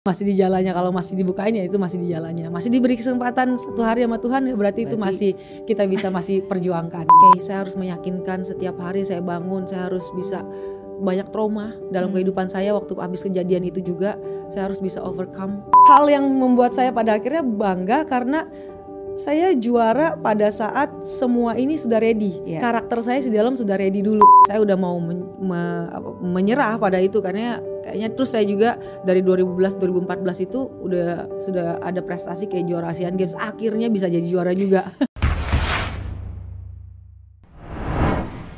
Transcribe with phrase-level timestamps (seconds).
[0.00, 2.48] masih di jalannya kalau masih dibukain ya itu masih di jalannya.
[2.48, 5.36] Masih diberi kesempatan satu hari sama Tuhan ya berarti, itu masih
[5.68, 7.04] kita bisa masih perjuangkan.
[7.12, 10.40] Oke saya harus meyakinkan setiap hari saya bangun saya harus bisa
[11.04, 14.16] banyak trauma dalam kehidupan saya waktu habis kejadian itu juga.
[14.48, 15.68] Saya harus bisa overcome.
[15.92, 18.48] Hal yang membuat saya pada akhirnya bangga karena
[19.18, 22.40] saya juara pada saat semua ini sudah ready.
[22.46, 22.60] Iya.
[22.62, 24.22] Karakter saya di dalam sudah ready dulu.
[24.46, 25.88] Saya udah mau men- me-
[26.22, 32.00] menyerah pada itu karena kayaknya terus saya juga dari 2011 2014 itu udah sudah ada
[32.00, 33.34] prestasi kayak juara Asian Games.
[33.36, 34.86] Akhirnya bisa jadi juara juga.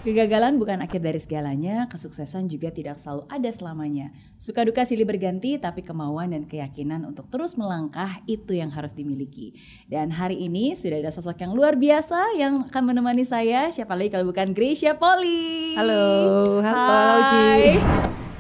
[0.03, 4.11] Kegagalan bukan akhir dari segalanya, kesuksesan juga tidak selalu ada selamanya.
[4.35, 9.55] Suka duka silih berganti, tapi kemauan dan keyakinan untuk terus melangkah itu yang harus dimiliki.
[9.87, 13.71] Dan hari ini sudah ada sosok yang luar biasa yang akan menemani saya.
[13.71, 15.79] Siapa lagi kalau bukan Gracia Poli.
[15.79, 18.32] Halo, halo, halo,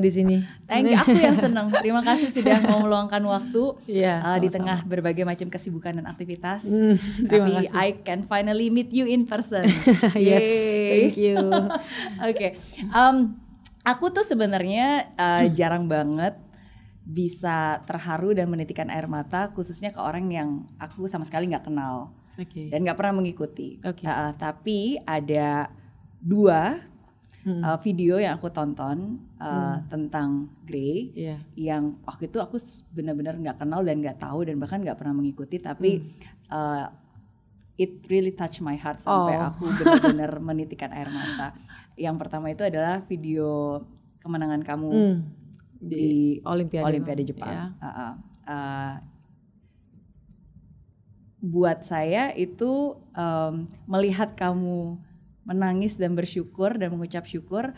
[0.00, 0.36] di sini.
[0.64, 1.68] Thank you, aku yang senang.
[1.70, 6.64] Terima kasih sudah mau meluangkan waktu Iya, uh, di tengah berbagai macam kesibukan dan aktivitas.
[6.64, 6.96] Hmm,
[7.28, 7.76] terima Tapi kasih.
[7.76, 9.68] I can finally meet you in person.
[10.16, 10.48] yes,
[10.80, 11.38] thank you.
[12.28, 13.16] Oke, Em,
[13.84, 16.34] aku tuh sebenarnya uh, jarang banget
[17.04, 20.48] bisa terharu dan menitikan air mata, khususnya ke orang yang
[20.78, 22.70] aku sama sekali nggak kenal Oke.
[22.70, 23.82] dan nggak pernah mengikuti.
[23.82, 24.06] Oke.
[24.06, 25.68] Uh, tapi ada
[26.20, 26.84] dua
[27.40, 27.64] Hmm.
[27.64, 31.40] uh, video yang aku tonton uh, tentang Grey Iya.
[31.56, 32.60] yang waktu itu aku
[32.92, 36.04] benar-benar nggak kenal dan nggak tahu dan bahkan nggak pernah mengikuti tapi
[36.48, 36.84] uh,
[37.80, 39.46] it really touch my heart sampai Oh.
[39.56, 41.56] aku benar-benar menitikan air mata.
[41.96, 43.80] Yang pertama itu adalah video
[44.20, 45.16] kemenangan kamu Hmm.
[45.80, 46.84] di, Olimpiade.
[46.84, 47.48] Olimpiade Jepang.
[47.48, 47.64] Ya.
[47.80, 48.12] Uh, uh,
[48.44, 48.92] uh,
[51.40, 55.00] buat saya itu um, melihat kamu
[55.42, 57.72] menangis dan bersyukur dan mengucap syukur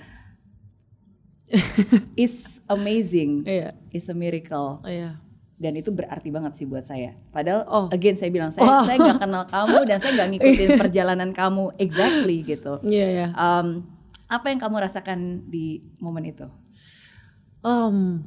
[2.17, 3.77] is amazing, Iya.
[3.93, 5.21] is a miracle Iya.
[5.59, 7.13] dan itu berarti banget sih buat saya.
[7.31, 7.87] Padahal Oh.
[7.93, 8.83] again saya bilang saya Oh.
[8.83, 12.81] saya nggak kenal kamu dan saya nggak ngikutin perjalanan kamu exactly gitu.
[12.83, 13.27] Iya, iya.
[13.37, 13.85] Um,
[14.27, 16.49] apa yang kamu rasakan di momen itu?
[17.61, 18.25] Um,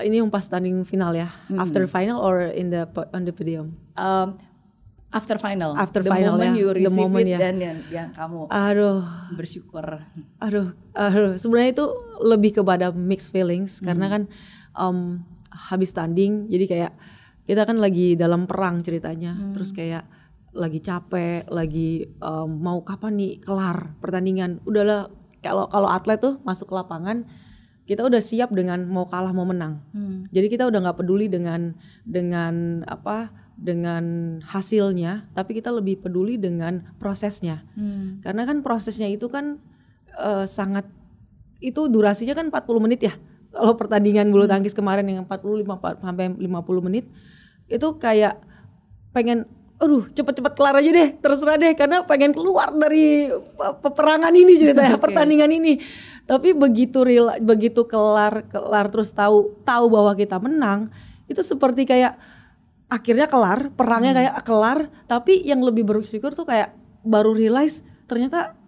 [0.00, 1.28] ini yang pas tanding final ya.
[1.58, 3.74] After final or in the on the podium?
[3.98, 4.38] Um,
[5.12, 7.38] after final, After the final moment ya, you the receive moment it ya.
[7.38, 9.04] dan yang, yang kamu Aduh,
[9.36, 9.84] bersyukur.
[10.40, 11.36] aduh, aduh.
[11.36, 11.86] Sebenarnya itu
[12.24, 14.22] lebih kepada mixed feelings karena kan
[14.74, 16.92] um, habis tanding, jadi kayak
[17.44, 20.08] kita kan lagi dalam perang ceritanya, terus kayak
[20.52, 24.60] lagi capek, lagi um, mau kapan nih kelar pertandingan.
[24.64, 25.12] Udahlah,
[25.44, 27.28] kalau kalau atlet tuh masuk ke lapangan,
[27.84, 29.82] kita udah siap dengan mau kalah mau menang.
[30.32, 34.04] Jadi kita udah nggak peduli dengan dengan apa dengan
[34.42, 37.62] hasilnya, tapi kita lebih peduli dengan prosesnya.
[38.18, 39.62] Karena kan prosesnya itu kan
[40.12, 40.90] eh, sangat
[41.58, 43.14] itu durasinya kan 40 menit ya.
[43.54, 46.42] Kalau pertandingan bulu tangkis kemarin yang 45 pa- sampai 50
[46.82, 47.06] menit
[47.66, 48.42] itu kayak
[49.10, 49.46] pengen
[49.78, 51.72] aduh cepet-cepet kelar aja deh terserah deh.
[51.72, 55.78] Karena pengen keluar dari pe- peperangan ini ceritanya pertandingan ini.
[56.22, 60.90] Tapi begitu real begitu kelar kelar terus tahu tahu bahwa kita menang
[61.26, 62.18] itu seperti kayak
[62.92, 68.60] akhirnya kelar perangnya kayak kelar tapi yang lebih bersyukur tuh kayak baru realize ternyata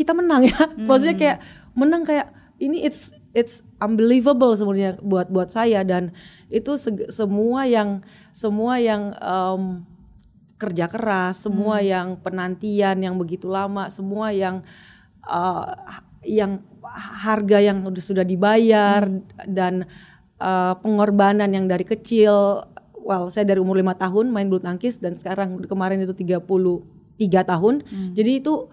[0.00, 0.60] kita menang ya.
[0.88, 1.38] Maksudnya kayak
[1.76, 5.84] menang kayak ini it's it's unbelievable sebenarnya buat buat saya.
[5.84, 6.16] Dan
[6.48, 8.00] itu seg- semua yang
[8.32, 9.84] semua yang em,
[10.60, 14.60] kerja keras semua yang penantian yang begitu lama semua yang
[15.24, 15.66] eh,
[16.28, 16.60] yang
[17.24, 19.08] harga yang udah sudah dibayar
[19.48, 19.88] dan
[20.36, 22.68] eh, pengorbanan yang dari kecil
[23.10, 26.46] well saya dari umur lima tahun main bulu tangkis dan sekarang kemarin itu 33
[27.42, 27.82] tahun.
[28.14, 28.70] Jadi itu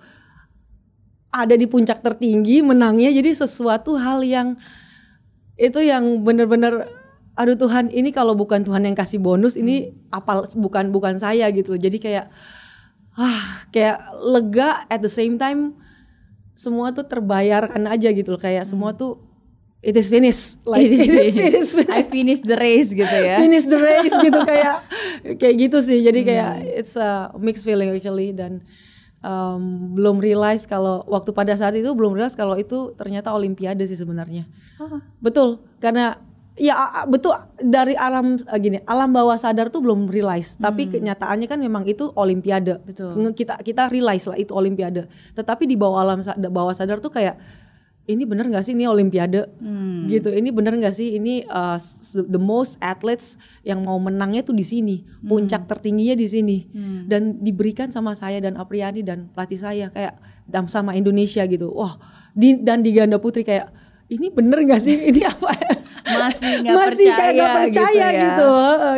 [1.34, 3.10] ada di puncak tertinggi menangnya.
[3.10, 4.54] Jadi sesuatu hal yang
[5.58, 6.86] itu yang benar-benar
[7.34, 11.78] aduh Tuhan ini kalau bukan Tuhan yang kasih bonus ini apal bukan bukan saya gitu
[11.78, 11.82] loh.
[11.82, 12.26] jadi kayak
[13.18, 14.86] ah kayak lega.
[14.94, 15.74] At the same time
[16.54, 18.42] semua tuh terbayarkan aja gitu loh.
[18.42, 19.27] Kayak semua tuh
[19.80, 21.72] it is finished like It is it is finished.
[21.74, 21.90] finished.
[21.98, 23.38] I finished the race gitu ya.
[23.44, 24.76] finish the race gitu kayak
[25.40, 28.66] kayak gitu sih jadi kayak it's a mixed feeling actually dan
[29.22, 33.96] um, belum realize kalau waktu pada saat itu belum realize kalau itu ternyata olimpiade sih
[33.96, 34.46] sebenarnya
[34.78, 35.02] Oh.
[35.18, 36.22] betul karena
[36.58, 36.74] Ya
[37.06, 41.86] betul dari alam eh, gini alam bawah sadar tuh belum realize tapi kenyataannya kan memang
[41.86, 43.14] itu olimpiade Betul.
[43.38, 45.06] Kita kita realize lah itu olimpiade
[45.38, 46.18] tetapi di bawah alam
[46.50, 47.38] bawah sadar tuh kayak
[48.08, 48.72] ini bener nggak sih?
[48.72, 49.52] Ini olimpiade.
[50.08, 50.32] Gitu.
[50.32, 51.20] Ini bener nggak sih?
[51.20, 51.76] Ini uh,
[52.24, 53.36] the most athletes
[53.68, 55.04] yang mau menangnya tuh di sini.
[55.20, 56.58] Puncak tertingginya di sini.
[57.04, 60.16] Dan diberikan sama saya dan Apriani dan pelatih saya kayak
[60.48, 61.68] dan sama Indonesia gitu.
[61.76, 62.00] Wah
[62.32, 63.76] di, dan di ganda putri kayak
[64.08, 64.96] ini bener nggak sih?
[65.12, 65.52] Ini apa?
[66.08, 68.24] Masih nggak masih kayak nggak percaya percaya gitu ya.
[68.24, 68.52] gitu.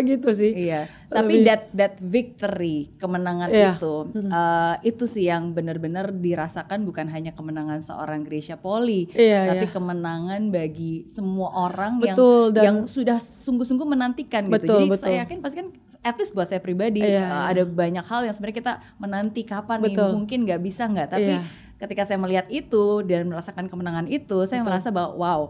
[0.06, 0.52] Gitu sih.
[0.54, 3.76] Iya, tapi that that victory, kemenangan Iya.
[3.76, 9.66] itu, eh, itu sih yang benar-benar dirasakan bukan hanya kemenangan seorang Gracia Poli, Iya, tapi
[9.66, 9.74] iya.
[9.74, 14.54] kemenangan bagi semua orang Betul, yang dan- yang sudah sungguh-sungguh menantikan gitu.
[14.56, 15.04] Betul, Jadi betul.
[15.04, 15.68] saya yakin pasti kan,
[16.00, 17.50] at least buat saya pribadi, Iya, eh, iya.
[17.50, 20.10] ada banyak hal yang sebenarnya kita menanti kapan nih, Betul.
[20.14, 21.42] mungkin nggak bisa nggak, tapi Iya.
[21.80, 25.42] ketika saya melihat itu dan merasakan kemenangan itu, saya merasa bahwa wow,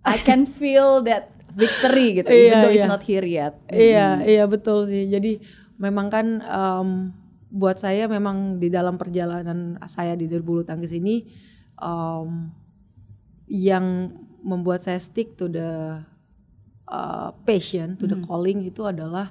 [0.00, 2.90] I can feel that victory gitu, even Iya, though it's iya.
[2.90, 3.54] not here yet.
[3.70, 5.06] Iya, iya betul sih.
[5.10, 5.42] Jadi
[5.80, 6.88] memang kan em,
[7.50, 11.26] buat saya memang di dalam perjalanan saya di bulu tangkis ini
[11.80, 12.52] em,
[13.50, 16.00] yang membuat saya stick to the
[16.88, 19.28] uh, passion, to the calling itu adalah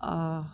[0.00, 0.46] uh,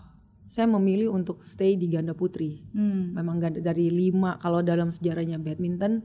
[0.49, 2.65] saya memilih untuk stay di ganda putri.
[2.73, 3.13] Hmm.
[3.13, 6.01] Memang ganda dari lima kalau dalam sejarahnya badminton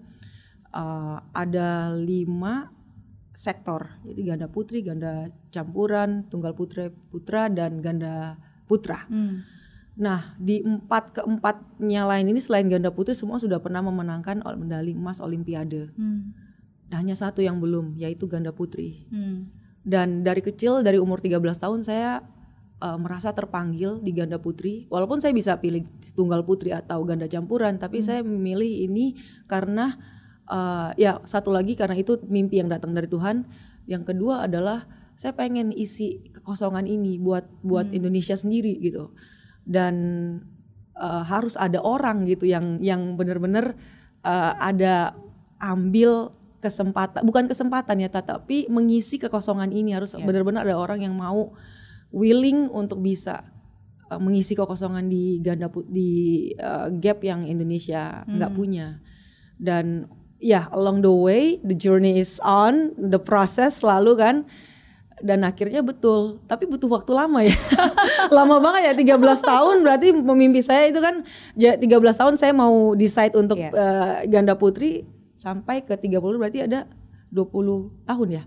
[0.76, 2.68] uh, ada lima
[3.34, 8.38] sektor, jadi ganda putri, ganda campuran, tunggal putra putra dan ganda
[8.70, 9.10] putra.
[9.10, 9.42] Hmm.
[9.98, 15.18] Nah di empat keempatnya lain ini selain ganda putri semua sudah pernah memenangkan medali emas
[15.18, 15.90] Olimpiade.
[15.98, 16.34] Hmm.
[16.94, 19.10] Nah, hanya satu yang belum yaitu ganda putri.
[19.10, 19.50] Hmm.
[19.82, 22.22] Dan dari kecil dari umur 13 tahun saya
[22.84, 24.86] uh, merasa terpanggil di ganda putri.
[24.94, 29.18] Walaupun saya bisa pilih tunggal putri atau ganda campuran, tapi saya memilih ini
[29.50, 29.98] karena
[30.50, 33.48] uh, ya satu lagi karena itu mimpi yang datang dari Tuhan.
[33.88, 34.88] Yang kedua adalah
[35.20, 39.14] saya pengen isi kekosongan ini buat buat Indonesia sendiri gitu.
[39.64, 39.96] Dan
[40.98, 43.76] uh, harus ada orang gitu yang yang benar-benar
[44.26, 45.16] uh, ada
[45.64, 49.96] ambil kesempatan bukan kesempatan ya tetapi mengisi kekosongan ini.
[49.96, 51.54] Harus benar-benar ada orang yang mau
[52.14, 53.44] willing untuk bisa
[54.12, 59.00] uh, mengisi kekosongan di ganda di uh, gap yang Indonesia nggak punya.
[59.54, 60.10] Dan
[60.44, 64.36] ya along the way the journey is on the process selalu kan
[65.18, 67.56] dan akhirnya betul tapi butuh waktu lama ya
[68.36, 71.24] lama banget ya 13 tahun berarti memimpi saya itu kan
[71.56, 73.72] ja- 13 tahun saya mau decide untuk Iya.
[73.72, 76.92] eh, ganda putri sampai ke 30 berarti ada
[77.30, 78.44] 20 tahun ya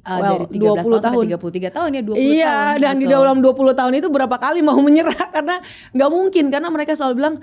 [0.00, 1.24] Ah, Well, dari 13 tahun, 20 tahun.
[1.28, 2.80] sampai 33 tahun ya 20 iya, tahun.
[2.80, 3.16] dan di betul.
[3.20, 5.60] dalam 20 tahun itu berapa kali mau menyerah karena
[5.92, 7.34] nggak mungkin karena mereka selalu bilang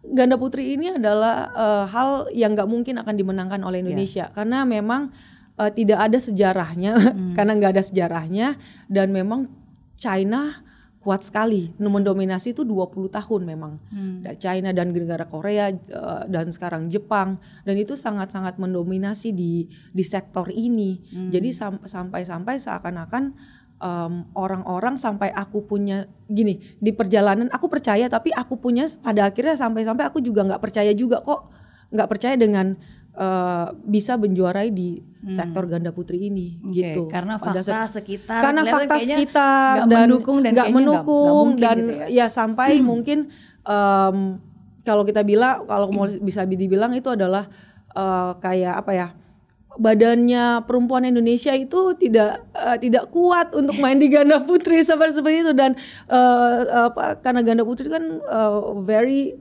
[0.00, 4.30] ganda putri ini adalah eh, hal yang nggak mungkin akan dimenangkan oleh Indonesia.
[4.30, 5.10] Karena memang
[5.54, 6.92] eh, tidak ada sejarahnya
[7.36, 8.54] karena nggak ada sejarahnya
[8.86, 9.46] dan memang
[9.94, 10.62] China
[10.98, 11.72] kuat sekali.
[11.76, 13.72] Mendominasi itu 20 tahun memang.
[14.20, 17.38] Da- China dan negara Korea eh, dan sekarang Jepang.
[17.62, 20.98] Dan itu sangat-sangat mendominasi di di sektor ini.
[21.28, 23.34] Jadi sam- sampai-sampai seakan-akan
[23.78, 29.54] em, orang-orang sampai aku punya gini di perjalanan aku percaya tapi aku punya pada akhirnya
[29.54, 31.50] sampai-sampai aku juga nggak percaya juga kok.
[31.88, 32.76] Nggak percaya dengan
[33.14, 37.02] eh, bisa menjuarai di sektor ganda putri ini Oke, gitu.
[37.08, 40.86] karena Pada fakta saat- sekitar karena fakta sekitar nggak dan mendukung dan nggak kayaknya nggak-
[40.86, 42.06] nggak mendukung mungkin dan gitu ya.
[42.06, 43.18] ya sampai mungkin
[43.64, 44.18] em,
[44.84, 47.50] kalau kita bilang kalau mau bisa dibilang itu adalah
[47.90, 49.08] eh, kayak apa ya
[49.78, 55.46] badannya perempuan Indonesia itu tidak eh, tidak kuat untuk main di ganda putri seperti seperti
[55.46, 55.52] itu.
[55.54, 55.78] Dan
[56.10, 56.58] eh,
[56.90, 59.38] apa karena ganda putri kan eh, very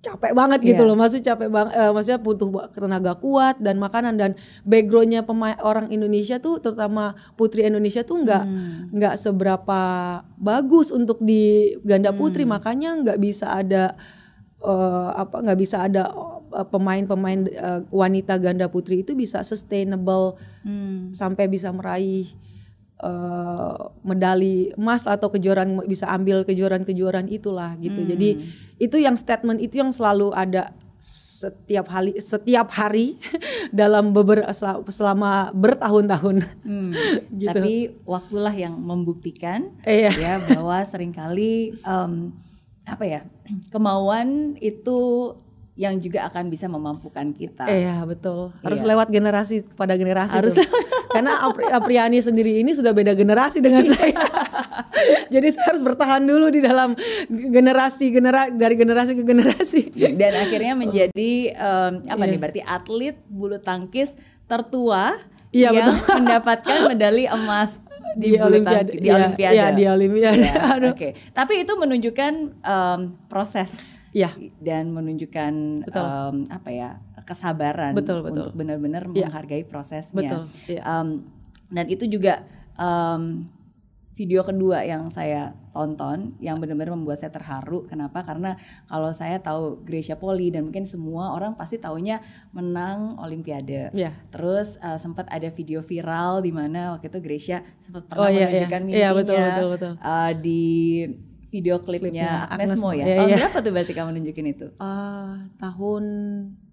[0.00, 0.88] capek banget gitu Iya.
[0.88, 0.96] loh.
[0.96, 4.16] Masih capek banget maksudnya butuh tenaga kuat dan makanan.
[4.16, 4.30] Dan
[4.64, 8.44] backgroundnya pemain orang Indonesia tuh terutama putri Indonesia tuh nggak
[8.96, 9.80] nggak seberapa
[10.40, 12.48] bagus untuk di ganda putri.
[12.48, 13.92] Makanya nggak bisa ada
[14.64, 16.08] eh, apa nggak bisa ada
[16.50, 21.08] pemain-pemain eh, wanita ganda putri itu bisa sustainable Hmm.
[21.10, 22.28] sampai bisa meraih
[23.00, 28.04] eh, medali emas atau kejuaraan bisa ambil kejuaraan-kejuaraan itulah gitu.
[28.04, 28.44] Jadi
[28.76, 33.16] itu yang statement itu yang selalu ada setiap hari setiap hari
[33.72, 34.52] dalam beberapa
[34.92, 36.44] selama bertahun-tahun.
[36.60, 36.92] Hmm.
[37.40, 37.48] Gitu.
[37.48, 40.12] Tapi waktulah yang membuktikan Iya.
[40.12, 42.36] ya bahwa sering kali em,
[42.84, 43.20] apa ya
[43.72, 45.32] kemauan itu
[45.80, 47.64] yang juga akan bisa memampukan kita.
[47.64, 48.52] Iya betul.
[48.60, 48.88] Harus Iya.
[48.92, 50.36] lewat generasi pada generasi.
[50.36, 50.52] Harus.
[50.52, 50.68] tuh.
[51.08, 54.12] Karena Apri- Apriani sendiri ini sudah beda generasi dengan saya.
[55.32, 56.92] Jadi saya harus bertahan dulu di dalam
[57.30, 59.80] generasi genera dari generasi ke generasi.
[60.12, 62.28] Dan akhirnya menjadi em, apa Iya.
[62.28, 65.16] nih berarti atlet bulu tangkis tertua
[65.48, 66.14] Iya, yang betul.
[66.20, 67.80] mendapatkan medali emas
[68.12, 68.92] di, Di Olimpiade.
[68.92, 69.54] di Iya, Olimpiade.
[69.54, 70.44] iya, di Olimpiade.
[70.44, 70.92] Iya, Aduh.
[70.92, 74.34] Oke, tapi itu menunjukkan em, proses Iya.
[74.58, 75.52] dan menunjukkan
[75.86, 76.02] Betul.
[76.02, 76.90] em, apa ya
[77.22, 78.42] kesabaran Betul, betul.
[78.42, 79.30] untuk benar-benar Iya.
[79.30, 80.18] menghargai prosesnya.
[80.18, 80.82] Betul, iya.
[80.82, 81.22] Em,
[81.70, 82.42] dan itu juga
[82.74, 83.46] em,
[84.10, 87.88] video kedua yang saya tonton yang benar-benar membuat saya terharu.
[87.88, 88.20] Kenapa?
[88.20, 88.52] Karena
[88.84, 92.20] kalau saya tahu Gracia Poli dan mungkin semua orang pasti taunya
[92.52, 93.88] menang Olimpiade.
[93.94, 94.12] Iya.
[94.28, 98.44] Terus uh, sempat ada video viral di mana waktu itu Gracia sempat pernah Oh, iya,
[98.44, 98.84] menunjukkan iya.
[98.84, 99.92] mimpinya Iya, betul, betul, betul.
[100.02, 100.64] uh, di
[101.50, 103.04] video klipnya Klipnya Agnes Agnes Mo Mo, ya.
[103.04, 103.36] iya, Tahun iya.
[103.42, 104.66] berapa tuh berarti kamu nunjukin itu?
[104.70, 106.04] Eh, tahun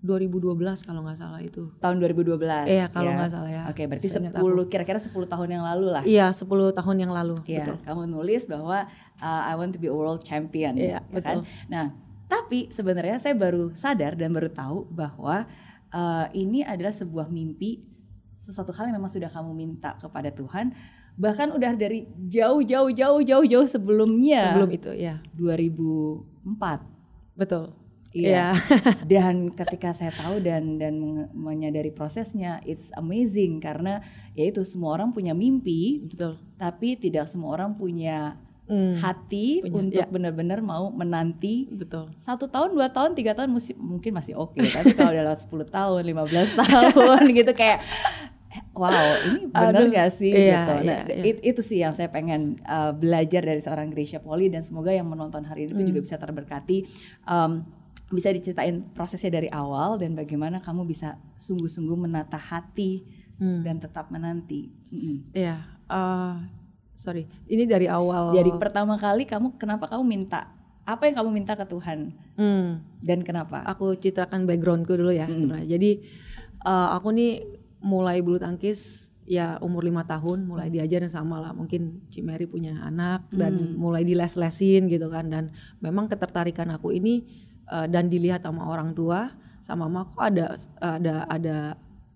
[0.06, 1.74] 2012 kalau nggak salah itu.
[1.82, 2.70] Tahun 2012.
[2.70, 3.64] Iya, kalau nggak salah ya.
[3.68, 6.04] Oke, berarti Seingat 10 kira-kira 10 tahun yang lalu lah.
[6.06, 7.36] Iya, 10 tahun yang lalu.
[7.50, 7.78] Iya, Betul.
[7.84, 8.86] kamu nulis bahwa
[9.20, 11.42] uh, I want to be a world champion, Iya, ya kan?
[11.68, 11.98] Nah,
[12.30, 15.50] tapi sebenarnya saya baru sadar dan baru tahu bahwa
[15.90, 17.82] uh, ini adalah sebuah mimpi,
[18.38, 20.76] sesuatu hal yang memang sudah kamu minta kepada Tuhan,
[21.18, 24.54] bahkan udah dari jauh-jauh jauh-jauh jauh sebelumnya.
[24.54, 25.20] Sebelum itu, ya.
[25.36, 26.86] 2004.
[27.34, 27.74] Betul.
[28.16, 28.56] Iya.
[29.12, 30.98] dan ketika saya tahu dan dan
[31.36, 34.00] menyadari prosesnya, it's amazing karena
[34.34, 36.40] ya itu semua orang punya mimpi, Betul.
[36.56, 40.12] tapi tidak semua orang punya Hmm, hati Punya, untuk ya.
[40.12, 42.04] benar-benar mau menanti betul.
[42.20, 46.02] satu tahun, dua tahun, tiga tahun mungkin masih oke, tapi kalau udah lewat 10 tahun,
[46.04, 47.80] 15 tahun gitu kayak
[48.74, 48.92] wow
[49.24, 50.74] ini benar Aduh, gak sih iya, gitu.
[50.74, 51.24] Nah, iya, iya.
[51.28, 55.06] it- itu sih yang saya pengen uh, belajar dari seorang Gracia Poli dan semoga yang
[55.06, 55.88] menonton hari ini Hmm.
[55.88, 56.88] juga bisa terberkati.
[57.24, 57.68] Um,
[58.08, 63.04] bisa diceritain prosesnya dari awal dan bagaimana kamu bisa sungguh-sungguh menata hati
[63.36, 63.62] Hmm.
[63.62, 64.72] dan tetap menanti.
[64.90, 65.30] Mm-mm.
[65.30, 65.62] Iya.
[65.86, 66.36] eh,
[66.94, 68.32] sorry, ini dari awal.
[68.32, 70.50] Dari pertama kali kamu kenapa kamu minta
[70.82, 72.80] apa yang kamu minta ke Tuhan Hmm.
[72.98, 73.60] dan kenapa?
[73.62, 75.68] aku ceritakan backgroundku dulu ya sebenarnya.
[75.70, 75.92] Jadi
[76.60, 77.32] eh, aku nih
[77.88, 81.52] mulai bulu tangkis ya umur lima tahun mulai diajarin sama lah.
[81.56, 85.32] Mungkin Cimeri punya anak dan mulai diles-lesin gitu kan.
[85.32, 87.24] Dan memang ketertarikan aku ini
[87.72, 89.32] eh, dan dilihat sama orang tua
[89.64, 91.58] sama mama kok ada ada ada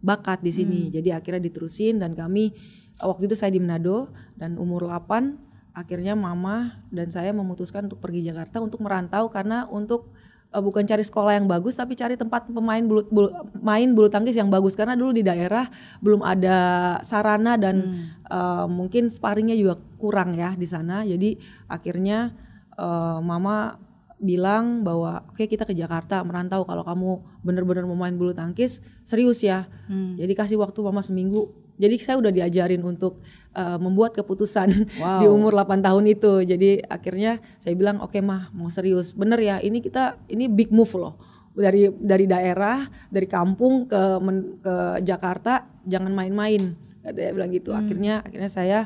[0.03, 0.81] bakat di sini.
[0.91, 2.51] Jadi akhirnya diterusin dan kami
[2.99, 8.03] eh, waktu itu saya di Manado dan umur 8 akhirnya mama dan saya memutuskan untuk
[8.03, 10.11] pergi Jakarta untuk merantau karena untuk
[10.51, 13.29] eh, bukan cari sekolah yang bagus tapi cari tempat pemain bulu, bulu
[13.63, 14.75] main bulu tangkis yang bagus.
[14.75, 15.67] Karena dulu di daerah
[16.03, 16.57] belum ada
[17.01, 21.07] sarana dan eh, mungkin sparringnya juga kurang ya di sana.
[21.07, 21.39] Jadi
[21.71, 22.35] akhirnya
[22.75, 23.79] eh, mama
[24.21, 26.61] bilang bahwa oke kita ke Jakarta merantau.
[26.61, 27.09] Kalau kamu
[27.41, 29.65] benar-benar mau main bulu tangkis serius ya.
[29.89, 31.49] Jadi kasih waktu mama seminggu.
[31.81, 34.69] Jadi saya udah diajarin untuk eh, membuat keputusan
[35.21, 36.43] di umur 8 tahun itu.
[36.43, 39.13] Jadi akhirnya saya bilang oke mah mau serius.
[39.13, 41.15] Bener ya ini kita ini big move loh.
[41.51, 47.75] Dari dari daerah dari kampung ke men- ke Jakarta jangan main-main katanya bilang gitu.
[47.75, 48.79] Akhirnya akhirnya saya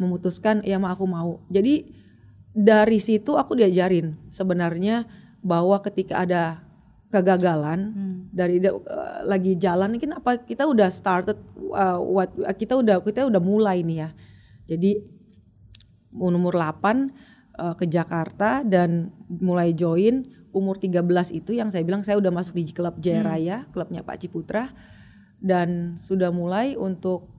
[0.00, 1.38] memutuskan ya mah aku mau.
[1.52, 1.86] Jadi
[2.50, 5.06] dari situ aku diajarin sebenarnya
[5.40, 6.64] bahwa ketika ada
[7.10, 7.90] kegagalan
[8.30, 11.36] dari da- eh, lagi jalan kan apa kita udah started
[11.74, 14.10] uh, what kita udah kita udah mulai nih ya.
[14.70, 15.02] Jadi
[16.14, 17.10] umur 8
[17.58, 21.02] eh, ke Jakarta dan mulai join umur 13
[21.34, 24.70] itu yang saya bilang saya udah masuk di klub Jaya Raya, klubnya Pak Ciputra.
[25.40, 27.32] Dan sudah mulai untuk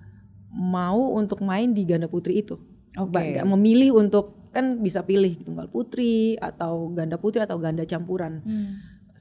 [0.52, 2.58] mau untuk main di ganda putri itu.
[2.98, 3.14] Oke.
[3.38, 8.44] Nggak memilih untuk kan bisa pilih tunggal putri atau ganda putri atau ganda campuran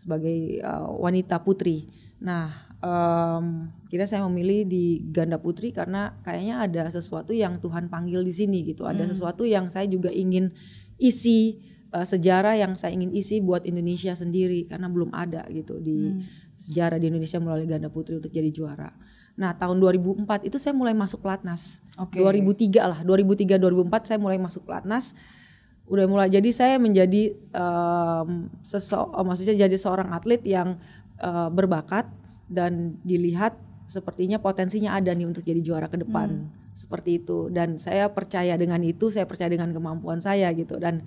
[0.01, 1.93] sebagai uh, wanita putri.
[2.25, 2.49] Nah,
[2.81, 8.33] em kira saya memilih di ganda putri karena kayaknya ada sesuatu yang Tuhan panggil di
[8.33, 8.89] sini gitu.
[8.89, 10.49] Ada sesuatu yang saya juga ingin
[10.97, 11.61] isi
[11.93, 16.17] uh, sejarah yang saya ingin isi buat Indonesia sendiri karena belum ada gitu di
[16.57, 18.89] sejarah di Indonesia melalui ganda putri untuk jadi juara.
[19.37, 21.81] Nah, tahun 2004 itu saya mulai masuk pelatnas.
[21.97, 22.21] Oke.
[22.21, 25.17] 2003 lah, 2003 2004 saya mulai masuk pelatnas
[25.91, 30.79] udah mulai jadi saya menjadi oh, maksudnya jadi seorang atlet yang
[31.19, 32.07] eh, berbakat
[32.47, 33.59] dan dilihat
[33.91, 36.47] sepertinya potensinya ada nih untuk jadi juara ke depan.
[36.71, 37.51] Seperti itu.
[37.51, 40.79] Dan saya percaya dengan itu saya percaya dengan kemampuan saya gitu.
[40.79, 41.03] Dan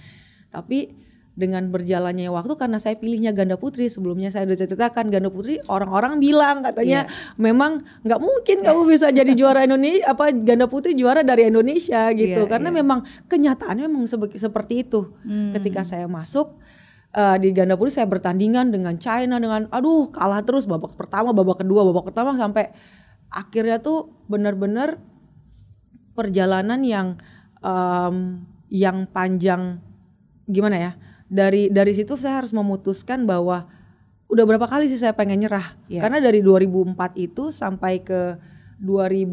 [0.52, 0.92] tapi
[1.34, 3.90] dengan berjalannya waktu karena saya pilihnya ganda putri.
[3.90, 7.10] Sebelumnya saya udah ceritakan ganda putri orang-orang bilang katanya
[7.42, 12.46] memang nggak mungkin kamu bisa jadi juara Indonesia apa ganda putri juara dari Indonesia gitu.
[12.46, 14.06] Iya, karena memang kenyataannya memang
[14.38, 15.10] seperti itu.
[15.58, 16.62] Ketika saya masuk
[17.18, 21.66] eh, di ganda putri saya bertandingan dengan China dengan aduh kalah terus babak pertama babak
[21.66, 22.70] kedua babak pertama sampai
[23.34, 25.02] akhirnya tuh benar-benar
[26.14, 27.18] perjalanan yang
[27.66, 29.82] em, yang panjang
[30.46, 30.92] gimana ya
[31.34, 33.66] dari dari situ saya harus memutuskan bahwa
[34.30, 36.06] udah berapa kali sih saya pengen nyerah Iya.
[36.06, 38.38] karena dari 2004 itu sampai ke
[38.78, 39.26] 2000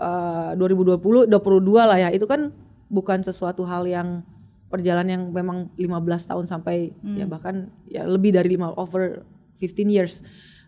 [0.00, 1.28] uh, 2020 22
[1.76, 2.48] lah ya itu kan
[2.88, 4.24] bukan sesuatu hal yang
[4.68, 7.16] perjalanan yang memang 15 tahun sampai Hmm.
[7.20, 7.54] ya bahkan
[7.86, 9.22] ya lebih dari lima over
[9.60, 10.14] 15 years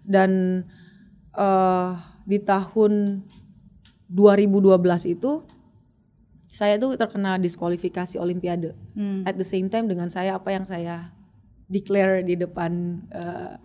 [0.05, 0.63] dan
[1.35, 3.25] uh, di tahun
[4.07, 4.71] 2012
[5.11, 5.43] itu
[6.57, 9.21] saya tuh terkena diskualifikasi olimpiade Hmm.
[9.23, 11.13] at the same time dengan saya apa yang saya
[11.67, 12.73] declare di depan
[13.11, 13.61] uh,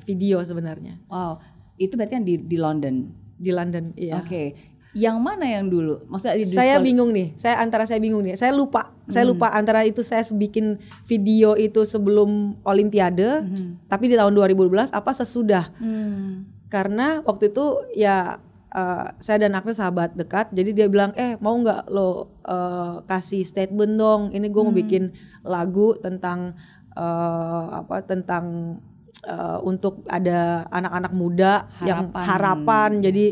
[0.00, 1.36] video sebenarnya Wow,
[1.76, 2.96] itu berarti yang di di London.
[3.36, 4.52] di London iya Oke.
[4.90, 6.02] Yang mana yang dulu?
[6.04, 9.80] Maksudnya di saya bingung nih saya antara saya bingung nih saya lupa saya lupa antara
[9.82, 13.46] itu saya bikin video itu sebelum olimpiade
[13.86, 16.48] tapi di tahun 2012 apa sesudah Hmm.
[16.66, 18.42] karena waktu itu ya
[18.74, 22.08] uh, saya dan Agnes sahabat dekat jadi dia bilang eh mau nggak lo
[22.46, 24.22] uh, kasih statement dong?
[24.30, 25.10] Ini gue mau bikin
[25.42, 26.54] lagu tentang
[26.94, 28.78] uh, apa tentang
[29.26, 31.52] uh, untuk ada anak-anak muda
[31.84, 32.24] yang Harapan.
[32.26, 33.26] harapan jadi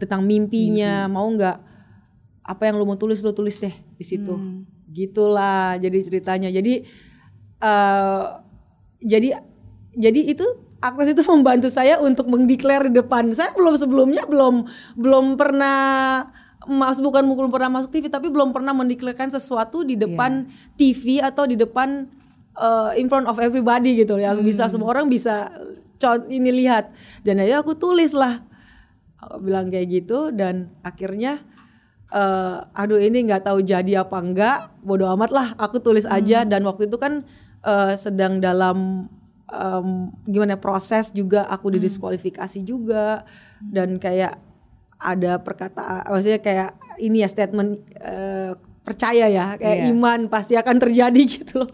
[0.00, 1.08] tentang mimpinya.
[1.08, 1.58] Mau nggak?
[2.44, 4.36] Apa yang lo mau tulis lo tulis deh di situ.
[4.92, 6.52] Gitulah jadi ceritanya.
[6.52, 6.84] Jadi
[7.64, 8.24] eh
[9.04, 9.28] jadi
[9.94, 13.32] jadi itu Agnes itu membantu saya untuk mendeklar di depan.
[13.32, 14.68] Saya belum sebelumnya belum
[15.00, 16.28] belum pernah
[16.68, 21.44] mas bukan belum pernah masuk TV tapi belum pernah mendeklarkan sesuatu di depan TV atau
[21.44, 22.08] di depan
[22.56, 24.20] eh, in front of everybody gitu.
[24.20, 25.48] Yang bisa semua orang bisa
[26.28, 26.92] ini lihat.
[27.24, 28.44] Dan akhirnya aku tulis lah.
[29.24, 31.40] Aku bilang kayak gitu dan akhirnya
[32.12, 36.44] eh aduh ini nggak tahu jadi apa enggak bodoh amat lah aku tulis aja.
[36.44, 37.24] Dan waktu itu kan
[37.64, 39.08] eh, sedang dalam
[39.54, 39.88] em,
[40.26, 43.22] gimana proses juga aku didiskualifikasi juga
[43.62, 44.36] dan kayak
[44.98, 48.52] ada perkataan maksudnya kayak ini ya statement eh,
[48.84, 49.90] percaya ya kayak Iya.
[49.96, 51.70] iman pasti akan terjadi gitu loh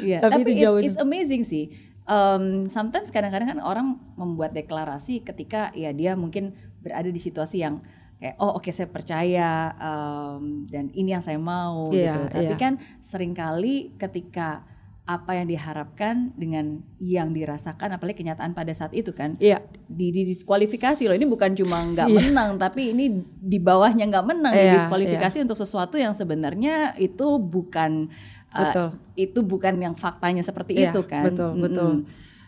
[0.00, 1.66] Iya, tapi, tapi, itu jauh it's, it's amazing sih.
[2.04, 6.52] Um, sometimes kadang-kadang kan orang membuat deklarasi ketika ya dia mungkin
[6.84, 7.80] berada di situasi yang
[8.20, 12.20] kayak oh oke saya percaya um, dan ini yang saya mau Iya, gitu.
[12.38, 12.60] Tapi iya.
[12.60, 14.68] kan sering kali ketika
[15.04, 19.60] apa yang diharapkan dengan yang dirasakan apalagi kenyataan pada saat itu kan Iya.
[19.84, 22.18] di, di diskualifikasi loh ini bukan cuma nggak Iya.
[22.24, 28.08] menang tapi ini di bawahnya nggak menang Iya, diskualifikasi untuk sesuatu yang sebenarnya itu bukan
[28.56, 28.88] uh, Betul.
[29.20, 31.64] itu bukan yang faktanya seperti Iya, itu kan Betul, Mm-mm.
[31.68, 31.90] betul.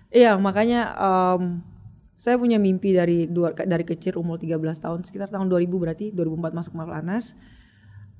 [0.08, 1.60] Iya, makanya em,
[2.16, 6.56] saya punya mimpi dari dua, dari kecil umur 13 tahun sekitar tahun 2000 berarti 2004
[6.56, 7.36] masuk Malpanas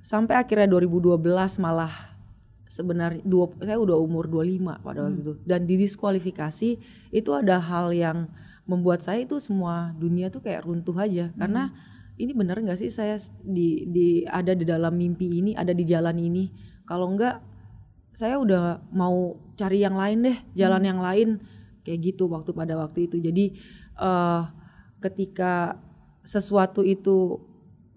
[0.05, 1.25] sampai akhirnya 2012
[1.57, 2.16] malah
[2.67, 5.35] sebenarnya dua, saya udah umur 25 pada waktu itu.
[5.47, 6.71] Dan di diskualifikasi
[7.15, 8.27] itu ada hal yang
[8.67, 11.31] membuat saya itu semua dunia tuh kayak runtuh aja.
[11.39, 11.71] Karena
[12.19, 16.19] ini benar nggak sih saya di di ada di dalam mimpi ini ada di jalan
[16.19, 16.51] ini?
[16.85, 17.41] Kalau enggak
[18.17, 21.39] saya udah mau cari yang lain deh jalan yang lain.
[21.87, 23.23] Kayak gitu waktu pada waktu itu.
[23.23, 23.55] Jadi
[24.03, 24.43] eh
[24.99, 25.79] ketika
[26.27, 27.39] sesuatu itu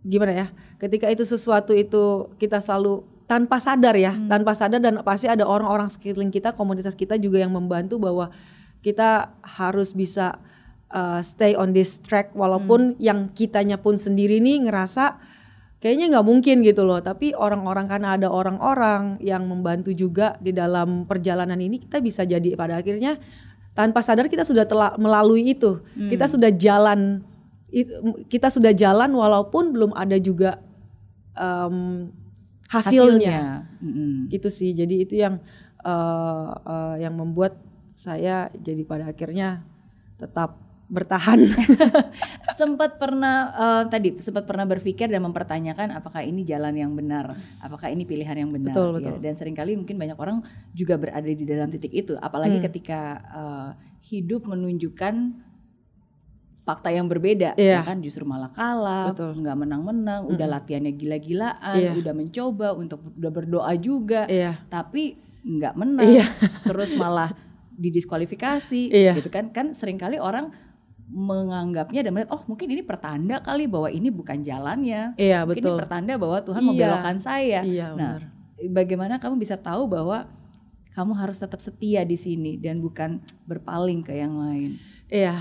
[0.05, 0.47] gimana ya?
[0.77, 5.85] Ketika itu sesuatu itu kita selalu tanpa sadar ya tanpa sadar dan pasti ada orang-orang
[5.85, 8.33] sekeliling kita komunitas kita juga yang membantu bahwa
[8.81, 10.41] kita harus bisa
[10.89, 15.21] eh, stay on this track walaupun yang kitanya pun sendiri nih ngerasa
[15.79, 16.99] kayaknya nggak mungkin gitu loh.
[16.99, 22.51] Tapi orang-orang karena ada orang-orang yang membantu juga di dalam perjalanan ini kita bisa jadi
[22.59, 23.15] pada akhirnya
[23.77, 25.79] tanpa sadar kita sudah telah melalui itu.
[26.11, 27.23] Kita sudah jalan
[27.71, 27.93] it-
[28.27, 30.59] kita sudah jalan walaupun belum ada juga
[31.39, 32.11] em,
[32.69, 34.29] hasilnya, Mm-mm.
[34.29, 35.41] gitu sih jadi itu yang
[35.82, 37.58] eh, eh, yang membuat
[37.91, 39.65] saya jadi pada akhirnya
[40.15, 40.55] tetap
[40.89, 41.45] bertahan
[42.60, 47.93] sempat pernah eh, tadi sempat pernah berpikir dan mempertanyakan apakah ini jalan yang benar apakah
[47.93, 49.13] ini pilihan yang benar Betul, ya.
[49.13, 49.15] betul.
[49.21, 50.41] dan sering kali mungkin banyak orang
[50.73, 52.65] juga berada di dalam titik itu apalagi Hmm.
[52.65, 53.01] ketika
[53.32, 53.69] eh,
[54.10, 55.13] hidup menunjukkan
[56.69, 57.82] fakta yang berbeda Iya.
[57.82, 61.97] ya kan justru malah kalah nggak menang-menang udah latihannya gila-gilaan Iya.
[61.97, 64.62] udah mencoba untuk udah berdoa juga Iya.
[64.69, 66.25] tapi nggak menang Iya.
[66.69, 67.34] terus malah
[67.73, 69.17] didiskualifikasi Iya.
[69.17, 70.53] gitu kan kan sering kali orang
[71.10, 75.73] menganggapnya dan melihat oh mungkin ini pertanda kali bahwa ini bukan jalannya Iya, mungkin betul.
[75.73, 76.67] ini pertanda bahwa Tuhan Iya.
[76.69, 78.13] membelokkan saya Iya, nah
[78.62, 80.29] bagaimana kamu bisa tahu bahwa
[80.99, 84.75] kamu harus tetap setia di sini dan bukan berpaling ke yang lain
[85.09, 85.33] Iya.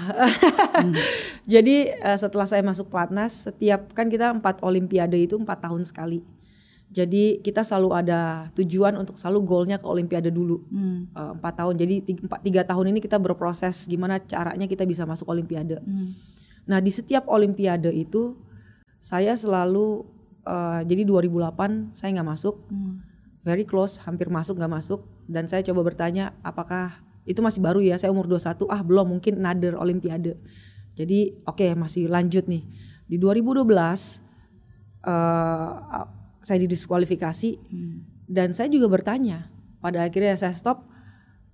[1.53, 6.25] Jadi eh, setelah saya masuk pelatnas, setiap kan kita empat olimpiade itu empat tahun sekali.
[6.89, 11.13] Jadi kita selalu ada tujuan untuk selalu goalnya ke olimpiade dulu Hmm.
[11.13, 11.77] Eh, empat tahun.
[11.77, 15.85] Jadi tiga, tiga tahun ini kita berproses gimana caranya kita bisa masuk olimpiade.
[15.85, 16.17] Hmm.
[16.65, 18.41] Nah di setiap olimpiade itu
[19.05, 20.09] saya selalu
[20.49, 23.05] eh, jadi 2008 saya nggak masuk, Hmm.
[23.49, 25.09] Very close, hampir masuk nggak masuk.
[25.25, 29.41] Dan saya coba bertanya apakah itu masih baru ya, saya umur 21, ah belum mungkin
[29.41, 30.37] another olimpiade.
[30.93, 32.69] Jadi oke masih lanjut nih.
[33.09, 33.65] Di 2012
[35.09, 35.73] uh,
[36.43, 37.51] saya didiskualifikasi
[38.29, 39.49] dan saya juga bertanya.
[39.79, 40.85] Pada akhirnya saya stop.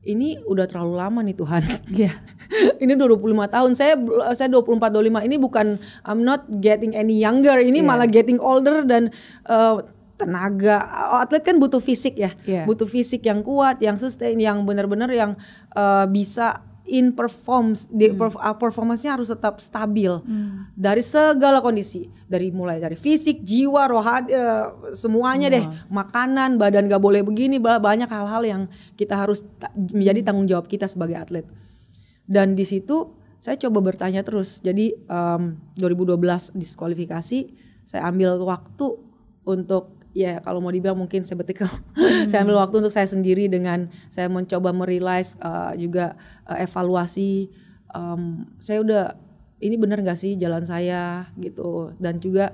[0.04, 1.62] Ini udah terlalu lama nih Tuhan.
[1.96, 2.12] Iya.
[2.82, 3.70] ini udah 25 tahun.
[3.72, 3.94] Saya
[4.36, 7.56] saya 24 25 ini bukan I'm not getting any younger.
[7.56, 7.88] Ini Iya.
[7.88, 9.08] malah getting older dan
[9.48, 9.80] uh,
[10.14, 10.78] tenaga.
[11.18, 12.30] Atlet kan butuh fisik ya.
[12.44, 12.62] Iya.
[12.64, 15.34] Butuh fisik yang kuat, yang sustain, yang benar-benar yang
[15.72, 18.20] uh, bisa in performs di Hmm.
[18.20, 20.12] perf- uh, performance-nya harus tetap stabil.
[20.70, 25.64] Dari segala kondisi dari mulai dari fisik jiwa rohani uh, semuanya deh.
[25.88, 28.62] Makanan badan gak boleh begini ba- banyak hal-hal yang
[28.94, 31.48] kita harus ta- menjadi tanggung jawab kita sebagai atlet.
[32.22, 34.60] Dan di situ saya coba bertanya terus.
[34.60, 35.42] Jadi em,
[35.74, 36.20] 2012
[36.52, 37.38] diskualifikasi
[37.82, 38.92] saya ambil waktu
[39.44, 41.66] untuk ya kalau mau dibilang mungkin sabbatical
[42.30, 46.14] saya ambil waktu untuk saya sendiri dengan saya mencoba merealize uh, juga
[46.46, 47.50] uh, evaluasi
[47.94, 49.04] em, saya udah
[49.64, 51.94] ini benar gak sih jalan saya gitu.
[51.96, 52.52] Dan juga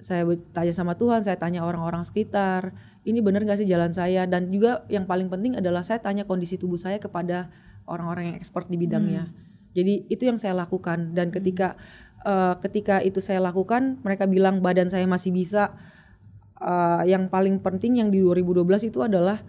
[0.00, 2.72] saya tanya sama Tuhan saya tanya orang-orang sekitar
[3.08, 4.28] ini benar gak sih jalan saya?
[4.28, 7.48] Dan juga yang paling penting adalah saya tanya kondisi tubuh saya kepada
[7.88, 9.32] orang-orang yang expert di bidangnya.
[9.72, 11.16] Jadi itu yang saya lakukan.
[11.16, 11.80] Dan ketika
[12.26, 15.72] eh, ketika itu saya lakukan mereka bilang badan saya masih bisa
[16.60, 19.40] Eh, yang paling penting yang di 2012 itu adalah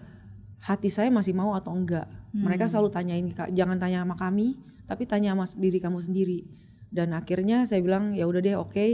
[0.63, 2.07] hati saya masih mau atau enggak.
[2.31, 4.55] Mereka selalu tanyain Kak, jangan tanya sama kami,
[4.87, 6.47] tapi tanya sama diri kamu sendiri.
[6.87, 8.87] Dan akhirnya saya bilang ya udah deh oke,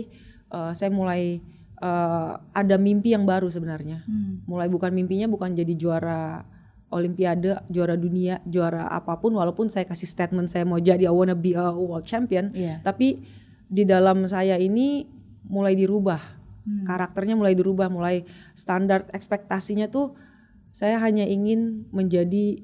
[0.47, 1.43] Eh, saya mulai
[1.77, 4.01] eh, ada mimpi yang baru sebenarnya.
[4.47, 6.41] Mulai bukan mimpinya bukan jadi juara
[6.87, 11.35] olimpiade, juara dunia, juara apa pun walaupun saya kasih statement saya mau jadi I wanna
[11.35, 12.79] be a world champion, Iya.
[12.79, 13.21] tapi
[13.67, 15.03] di dalam saya ini
[15.51, 16.36] mulai dirubah
[16.83, 20.17] karakternya mulai dirubah mulai standar ekspektasinya tuh
[20.75, 22.61] saya hanya ingin menjadi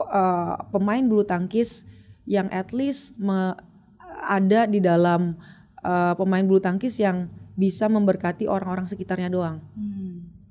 [0.00, 1.84] uh, pemain bulu tangkis
[2.24, 3.58] yang at least me-
[4.24, 5.36] ada di dalam
[5.84, 9.62] uh, pemain bulu tangkis yang bisa memberkati orang-orang sekitarnya doang.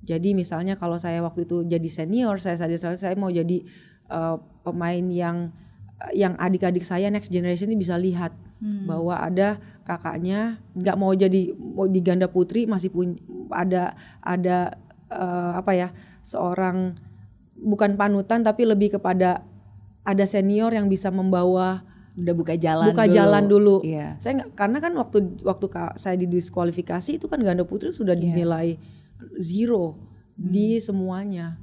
[0.04, 3.64] Jadi misalnya kalau saya waktu itu jadi senior, saya saya saya mau jadi
[4.12, 5.52] uh, pemain yang
[6.12, 11.84] yang adik-adik saya next generation ini bisa lihat bahwa ada kakaknya nggak mau jadi mau
[11.86, 13.20] di ganda putri masih punya
[13.52, 13.92] ada
[14.24, 14.72] ada
[15.12, 15.88] uh, apa ya
[16.24, 16.96] seorang
[17.60, 19.44] bukan panutan tapi lebih kepada
[20.04, 23.16] ada senior yang bisa membawa Udah buka jalan buka dulu.
[23.18, 23.76] jalan dulu.
[23.82, 24.22] Iya.
[24.22, 25.66] Saya nggak karena kan waktu waktu
[25.98, 28.22] saya didiskualifikasi itu kan ganda putri sudah Iya.
[28.22, 28.78] dinilai
[29.42, 29.98] zero
[30.34, 30.50] Hmm.
[30.50, 31.58] di semuanya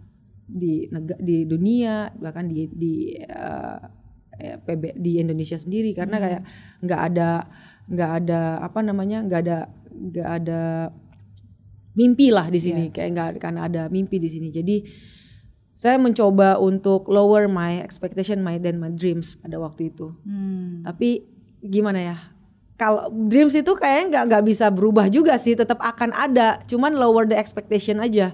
[0.51, 3.79] di nega, di dunia bahkan di di eh,
[4.61, 6.25] PB di Indonesia sendiri karena Hmm.
[6.25, 6.43] kayak
[6.81, 7.31] nggak ada
[7.87, 9.59] nggak ada apa namanya nggak ada
[9.91, 10.63] nggak ada
[11.93, 12.93] mimpi lah di sini Iya.
[12.93, 14.87] kayak nggak karena ada mimpi di sini jadi
[15.75, 20.85] saya mencoba untuk lower my expectation my dan my dreams pada waktu itu Hmm.
[20.85, 21.25] tapi
[21.61, 22.17] gimana ya?
[22.75, 26.65] Kalau dreams itu kayaknya nggak nggak bisa berubah juga sih, tetap akan ada.
[26.65, 28.33] Cuman lower the expectation aja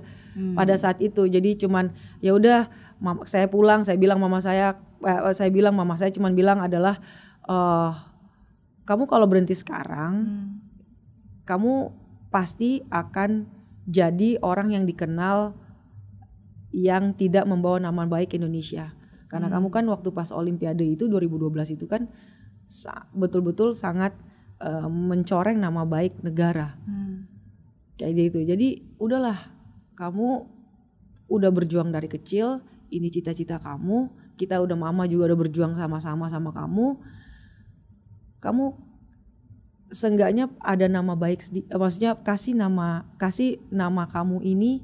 [0.55, 1.27] pada saat itu.
[1.27, 1.90] Jadi cuman
[2.23, 6.32] ya udah, mama saya pulang, saya bilang mama saya, eh, saya bilang mama saya cuman
[6.32, 7.00] bilang adalah,
[7.46, 7.92] eh
[8.87, 10.46] kamu kalau berhenti sekarang,
[11.42, 11.90] kamu
[12.30, 13.50] pasti akan
[13.87, 15.54] jadi orang yang dikenal
[16.70, 18.94] yang tidak membawa nama baik Indonesia.
[19.26, 22.06] Karena kamu kan waktu pas Olimpiade itu 2012 itu kan
[22.70, 24.14] sa- betul-betul sangat
[24.56, 26.78] eh, mencoreng nama baik negara.
[27.98, 28.38] Kayak gitu.
[28.44, 29.37] Jadi udahlah,
[29.96, 30.28] kamu
[31.26, 36.51] udah berjuang dari kecil, ini cita-cita kamu, kita udah mama juga udah berjuang sama-sama sama
[36.53, 36.99] kamu.
[38.38, 38.64] Kamu
[39.88, 44.83] seenggaknya ada nama baik sedi- eh, maksudnya kasih nama kasih nama kamu ini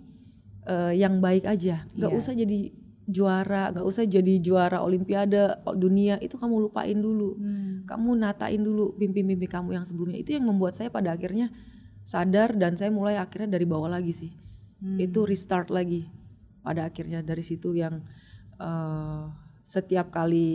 [0.62, 1.86] eh, yang baik aja.
[1.98, 2.18] Nggak Iya.
[2.22, 2.60] usah jadi
[3.02, 7.34] juara nggak usah jadi juara olimpiade dunia itu kamu lupain dulu.
[7.82, 10.22] Kamu natain dulu mimpi-mimpi kamu yang sebelumnya.
[10.22, 11.50] Itu yang membuat saya pada akhirnya
[12.06, 14.30] sadar dan saya mulai akhirnya dari bawah lagi sih.
[15.02, 16.06] Itu restart lagi
[16.62, 18.00] pada akhirnya dari situ yang
[18.56, 19.22] eh,
[19.62, 20.48] setiap kali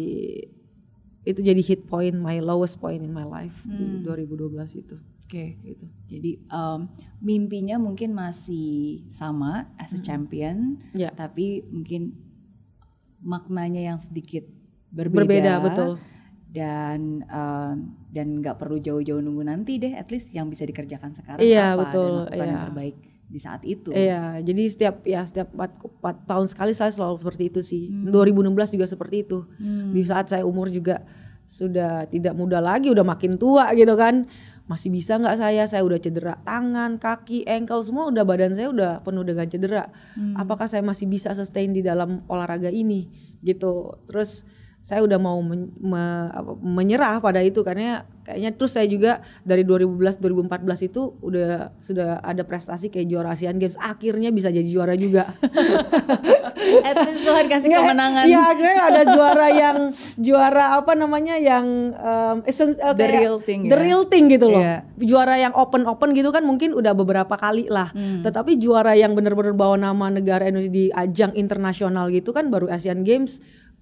[1.23, 4.95] itu jadi hit point my lowest point in my life di 2012 itu
[5.27, 5.59] Oke.
[5.59, 6.79] gitu Jadi em,
[7.19, 11.11] mimpinya mungkin masih sama as a champion, Ya.
[11.11, 12.15] tapi mungkin
[13.19, 14.47] maknanya yang sedikit
[14.87, 15.19] berbeda.
[15.27, 15.89] berbeda betul
[16.47, 17.75] Dan em,
[18.07, 21.91] dan nggak perlu jauh-jauh nunggu nanti deh, at least yang bisa dikerjakan sekarang Iya, apa
[21.91, 22.65] betul, dan lakukan yang iya.
[22.71, 22.95] terbaik
[23.27, 23.91] di saat itu.
[23.91, 27.83] Iya, jadi setiap ya setiap 4, tahun sekali saya selalu seperti itu sih.
[27.91, 29.43] 2016 juga seperti itu.
[29.91, 31.03] Di saat saya umur juga
[31.47, 34.27] sudah tidak muda lagi, udah makin tua gitu kan.
[34.67, 35.63] Masih bisa nggak saya?
[35.63, 39.91] Saya udah cedera tangan, kaki, ankle semua udah badan saya udah penuh dengan cedera.
[40.39, 43.07] Apakah saya masih bisa sustain di dalam olahraga ini
[43.43, 43.95] gitu.
[44.07, 44.47] Terus
[44.87, 49.67] saya udah mau men- me- apa, menyerah pada itu karena kayaknya terus saya juga dari
[49.67, 50.15] 2012
[50.47, 55.27] 2014 itu udah sudah ada prestasi kayak juara Asian Games akhirnya bisa jadi juara juga.
[56.87, 58.23] At least Tuhan kasih Nggak, kemenangan.
[58.27, 59.77] Iya, akhirnya ada juara yang
[60.19, 63.83] juara apa namanya yang um, essen- eh, The kayak real thing The ya.
[63.83, 64.63] real thing gitu loh.
[64.63, 64.87] Iya.
[64.99, 67.91] Juara yang open-open gitu kan mungkin udah beberapa kali lah.
[67.91, 68.23] Hmm.
[68.23, 73.03] Tetapi juara yang benar-benar bawa nama negara Indonesia di ajang internasional gitu kan baru Asian
[73.03, 73.39] Games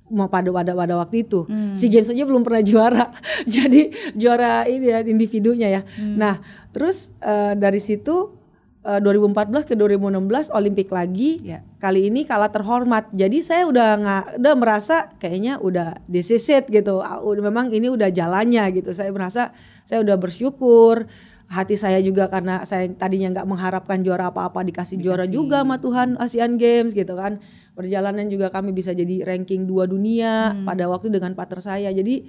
[0.09, 1.49] mau pada pada pada waktu itu.
[1.49, 1.73] Hmm.
[1.73, 3.09] Si Games aja belum pernah juara.
[3.55, 5.81] Jadi juara ini ya individunya ya.
[5.97, 6.17] Hmm.
[6.19, 6.35] Nah,
[6.69, 8.37] terus eh, dari situ
[8.85, 11.41] eh, 2014 ke 2016 Olimpik lagi.
[11.41, 11.65] Ya.
[11.81, 13.09] Kali ini kalah terhormat.
[13.17, 17.01] Jadi saya udah nggak udah merasa kayaknya udah this is it gitu.
[17.01, 18.93] Udah memang ini udah jalannya gitu.
[18.93, 19.57] Saya merasa
[19.89, 21.09] saya udah bersyukur.
[21.45, 26.17] Hati saya juga karena saya tadinya nggak mengharapkan juara apa-apa dikasih, juara juga sama Tuhan
[26.17, 27.37] Asian Games gitu kan.
[27.75, 30.31] Perjalanan juga kami bisa jadi ranking dua dunia
[30.63, 31.91] pada waktu dengan partner saya.
[31.91, 32.23] Jadi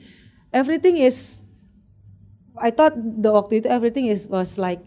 [0.51, 1.47] everything is
[2.57, 4.81] I thought the waktu itu everything is was like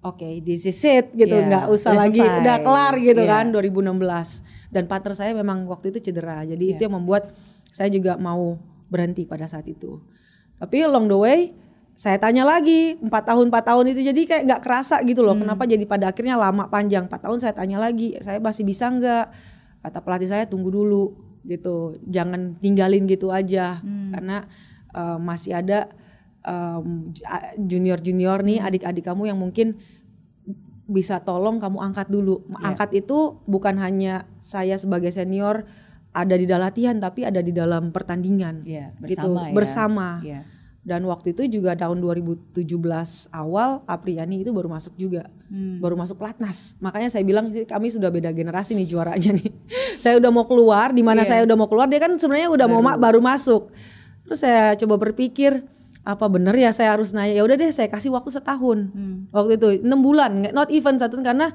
[0.00, 2.38] okay this is it gitu Iya, nggak usah lagi selesai.
[2.38, 3.32] udah kelar gitu Iya.
[3.32, 6.72] kan 2016 dan partner saya memang waktu itu cedera jadi Iya.
[6.72, 7.34] itu yang membuat
[7.68, 8.54] saya juga mau
[8.86, 9.98] berhenti pada saat itu
[10.56, 11.40] tapi along the way
[11.92, 15.42] saya tanya lagi empat tahun empat tahun itu jadi kayak nggak kerasa gitu loh Hmm.
[15.42, 19.26] kenapa jadi pada akhirnya lama panjang empat tahun saya tanya lagi saya masih bisa nggak
[19.86, 21.14] kata pelatih saya tunggu dulu
[21.46, 24.10] gitu jangan tinggalin gitu aja Hmm.
[24.10, 24.36] karena
[24.90, 25.86] eh, masih ada
[27.58, 28.68] junior junior nih Hmm.
[28.70, 29.78] adik-adik kamu yang mungkin
[30.86, 32.46] bisa tolong kamu angkat dulu.
[32.46, 32.70] Iya.
[32.70, 35.66] Angkat itu bukan hanya saya sebagai senior
[36.14, 38.62] ada di dalam latihan tapi ada di dalam pertandingan.
[38.62, 39.52] Iya, gitu bersama ya.
[39.52, 40.08] bersama.
[40.22, 40.40] Iya.
[40.86, 42.62] Dan waktu itu juga tahun 2017
[43.28, 45.26] awal Apriani itu baru masuk juga.
[45.46, 45.82] Hmm.
[45.82, 46.78] Baru masuk platnas.
[46.78, 49.50] Makanya saya bilang kami sudah beda generasi nih juaranya nih.
[50.02, 51.28] saya udah mau keluar di mana Iya.
[51.28, 53.74] saya udah mau keluar dia kan sebenarnya udah mau ma- baru masuk.
[54.22, 55.66] Terus saya coba berpikir
[56.00, 59.26] apa bener ya saya harus nanya ya udah deh saya kasih waktu setahun Hmm.
[59.34, 61.50] waktu itu enam bulan not even satu karena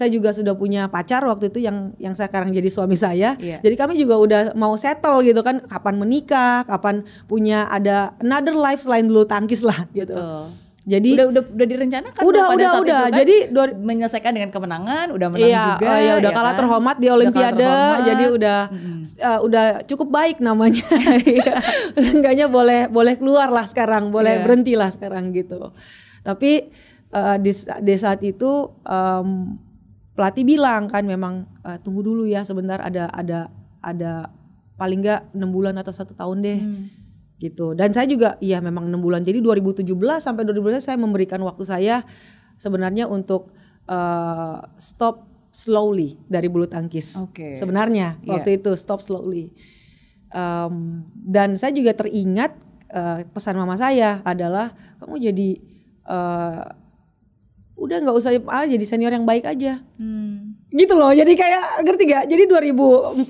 [0.00, 3.60] saya juga sudah punya pacar waktu itu yang yang sekarang jadi suami saya Iya.
[3.60, 8.80] jadi kami juga udah mau settle gitu kan kapan menikah kapan punya ada another life
[8.80, 10.48] selain bulu tangkis lah gitu Betul.
[10.80, 12.88] jadi udah udah udah direncanakan Udah, pada udah, saat udah.
[12.90, 13.18] itu kan?
[13.20, 15.84] Jadi dua- menyelesaikan dengan kemenangan, udah menang Iya, juga.
[15.86, 16.58] oh ya udah ya kalah kan?
[16.58, 18.00] terhormat di Olimpiade, terhormat.
[18.02, 18.58] jadi udah
[19.20, 20.80] uh, udah cukup baik namanya.
[22.00, 24.42] Seenggaknya boleh boleh keluar lah sekarang, boleh Iya.
[24.42, 25.68] berhenti lah sekarang gitu.
[26.22, 26.72] Tapi
[27.10, 28.50] uh, di, di saat itu
[28.82, 29.28] um,
[30.20, 33.48] pelatih bilang kan memang uh, tunggu dulu ya sebentar ada ada
[33.80, 34.28] ada
[34.76, 36.84] paling nggak enam bulan atau satu tahun deh Hmm.
[37.40, 39.88] gitu dan saya juga iya memang enam bulan jadi 2017
[40.20, 42.04] sampai 2018 saya memberikan waktu saya
[42.54, 43.48] sebenarnya untuk
[43.88, 47.56] uh, stop slowly dari bulu tangkis Oke.
[47.56, 48.28] sebenarnya Iya.
[48.36, 49.56] waktu itu stop slowly
[50.30, 52.54] Um, dan saya juga teringat
[52.94, 54.70] uh, pesan mama saya adalah
[55.02, 55.50] kamu jadi
[56.06, 56.62] uh,
[57.80, 59.80] udah nggak usah ah, jadi senior yang baik aja.
[59.96, 60.60] Hmm.
[60.70, 63.26] gitu loh jadi kayak ngerti gak jadi 2012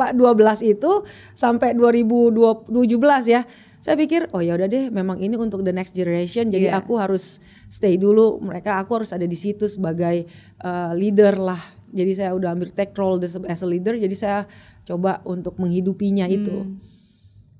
[0.76, 0.92] itu
[1.32, 2.68] sampai 2017
[3.32, 3.48] ya
[3.80, 6.84] saya pikir oh ya udah deh memang ini untuk the next generation jadi Iya.
[6.84, 7.40] aku harus
[7.72, 10.28] stay dulu mereka aku harus ada di situ sebagai
[10.60, 11.62] uh, leader lah.
[11.90, 14.38] Jadi saya udah ambil take role as as a leader jadi saya
[14.84, 16.76] coba untuk menghidupinya itu.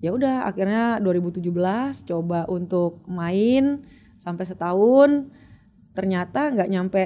[0.05, 1.41] Ya udah akhirnya 2017
[2.05, 3.81] coba untuk main
[4.21, 5.33] sampai setahun
[5.91, 7.03] ternyata nggak nyampe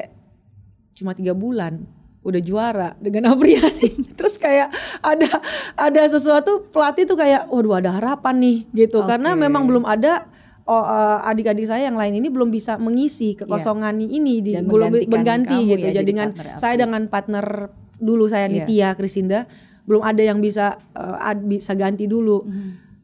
[0.94, 1.82] cuma tiga bulan
[2.20, 5.28] udah juara dengan Apriani terus kayak ada
[5.76, 9.04] ada sesuatu pelatih tuh kayak waduh ada harapan nih gitu.
[9.04, 9.40] Karena Oke.
[9.42, 10.24] memang belum ada
[10.64, 14.88] oh, eh, adik-adik saya yang lain ini belum bisa mengisi kekosongan ini di Dan belum
[15.04, 15.84] mengganti gitu.
[15.84, 17.68] ya jadi jadi dengan saya dengan partner
[18.00, 18.64] dulu saya Iya.
[18.64, 19.40] Nitya Krisinda
[19.84, 22.48] belum ada yang bisa eh, ad- bisa ganti dulu.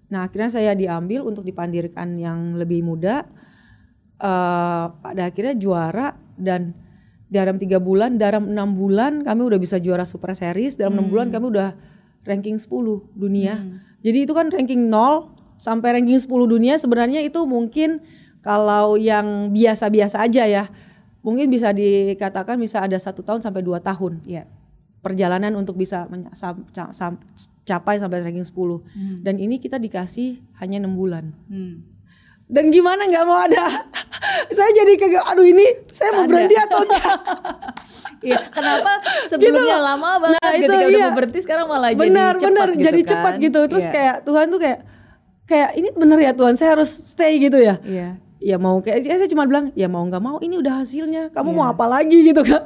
[0.09, 3.29] Nah akhirnya saya diambil untuk dipandirkan yang lebih muda
[4.21, 6.77] eh pada akhirnya juara dan
[7.27, 11.31] dalam tiga bulan, dalam enam bulan kami udah bisa juara Super Series, dalam enam bulan
[11.31, 11.73] kami udah
[12.23, 12.69] ranking 10
[13.15, 13.55] dunia.
[14.03, 18.03] Jadi itu kan ranking 0 sampai ranking 10 dunia sebenarnya itu mungkin
[18.41, 20.65] kalau yang biasa-biasa aja ya,
[21.21, 24.49] mungkin bisa dikatakan bisa ada satu tahun sampai dua tahun Iya.
[24.99, 26.05] perjalanan untuk bisa
[26.35, 27.21] sam- ca- sam-
[27.63, 28.85] capai sampai ranking 10
[29.19, 31.85] dan ini kita dikasih hanya enam bulan Hmm.
[32.51, 33.65] Dan gimana nggak mau ada
[34.57, 36.29] saya jadi kagak aduh ini saya mau Ada.
[36.29, 37.15] berhenti atau enggak
[38.21, 39.87] Iya, kenapa sebelumnya loh.
[39.87, 41.07] lama banget Nah, itu ketika udah iya.
[41.07, 43.09] mau berhenti sekarang malah benar jadi cepat benar gitu jadi kan.
[43.09, 43.93] cepat gitu terus Iya.
[43.93, 44.79] kayak Tuhan tuh kayak
[45.43, 48.09] kayak ini bener ya Tuhan saya harus stay gitu ya Iya.
[48.39, 51.49] ya mau kayak ya saya cuma bilang ya mau nggak mau ini udah hasilnya kamu
[51.49, 51.57] Iya.
[51.57, 52.63] mau apa lagi gitu kan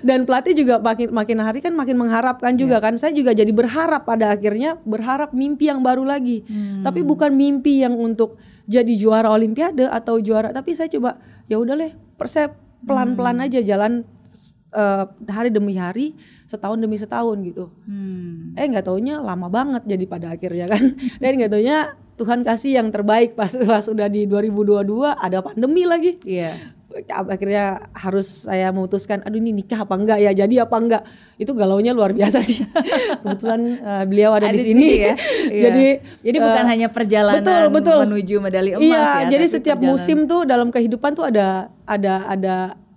[0.00, 2.84] dan pelatih juga makin makin hari kan makin mengharapkan juga Iya.
[2.86, 6.80] kan saya juga jadi berharap pada akhirnya berharap mimpi yang baru lagi Hmm.
[6.82, 11.18] tapi bukan mimpi yang untuk jadi juara olimpiade atau juara tapi saya coba
[11.50, 11.92] ya udah deh
[12.24, 12.54] saya
[12.86, 13.46] pelan pelan Hmm.
[13.50, 14.06] aja jalan
[14.70, 16.14] eh, hari demi hari
[16.46, 18.54] setahun demi setahun gitu Hmm.
[18.54, 21.78] eh nggak taunya lama banget jadi pada akhirnya kan dan nggak taunya
[22.14, 26.78] Tuhan kasih yang terbaik pas pas udah di 2022 ada pandemi lagi Iya.
[27.08, 31.02] Akhirnya harus saya memutuskan aduh ini nikah apa enggak ya jadi apa enggak
[31.36, 32.66] itu galaunya luar biasa sih
[33.22, 35.14] kebetulan eh, beliau ada, Ada di sini sini ya.
[35.50, 35.62] Iya.
[35.62, 35.86] jadi
[36.20, 37.98] Jadi bukan eh, hanya perjalanan betul, betul.
[38.04, 39.30] menuju medali emas iya ya.
[39.30, 41.46] jadi setiap perjalanan- musim tuh dalam kehidupan tuh ada
[41.84, 42.54] ada ada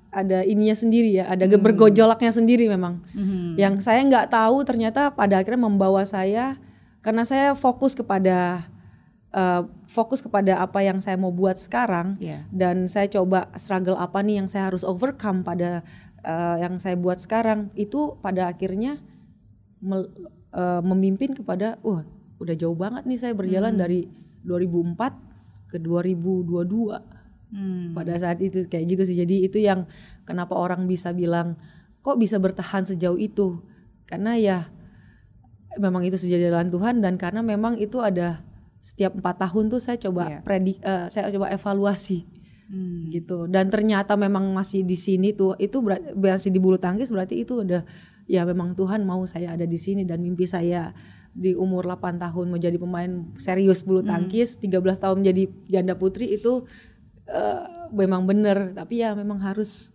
[0.10, 1.58] ada ininya sendiri ya ada Hmm.
[1.60, 3.58] bergojolaknya sendiri memang Mhm.
[3.58, 6.58] yang saya nggak tahu ternyata pada akhirnya membawa saya
[6.99, 8.65] karena saya fokus kepada
[9.34, 12.46] eh, fokus kepada apa yang saya mau buat sekarang Iya.
[12.50, 15.82] dan saya coba struggle apa nih yang saya harus overcome pada
[16.22, 19.02] eh, yang saya buat sekarang itu pada akhirnya
[19.80, 20.13] mel-
[20.52, 22.06] eh, memimpin kepada wah
[22.38, 24.06] udah jauh banget nih saya berjalan dari
[24.43, 25.17] 2004
[25.67, 27.22] ke 2022
[27.54, 27.93] Hmm.
[27.93, 29.86] pada saat itu kayak gitu sih jadi itu yang
[30.26, 31.54] kenapa orang bisa bilang
[32.02, 33.62] kok bisa bertahan sejauh itu
[34.04, 34.58] karena ya
[35.78, 38.41] memang itu sudah jalan Tuhan dan karena memang itu ada
[38.84, 40.39] setiap empat tahun tuh saya coba Iya.
[40.43, 42.28] predik eh, saya coba evaluasi
[42.63, 43.12] Hmm.
[43.12, 47.39] gitu dan ternyata memang masih di sini tuh itu ber- masih di bulu tangkis berarti
[47.39, 47.84] itu udah
[48.26, 50.89] ya memang Tuhan mau saya ada di sini dan mimpi saya
[51.32, 56.65] di umur 8 tahun menjadi pemain serius bulu tangkis 13 tahun menjadi ganda putri itu
[57.26, 59.92] eh, memang bener tapi ya memang harus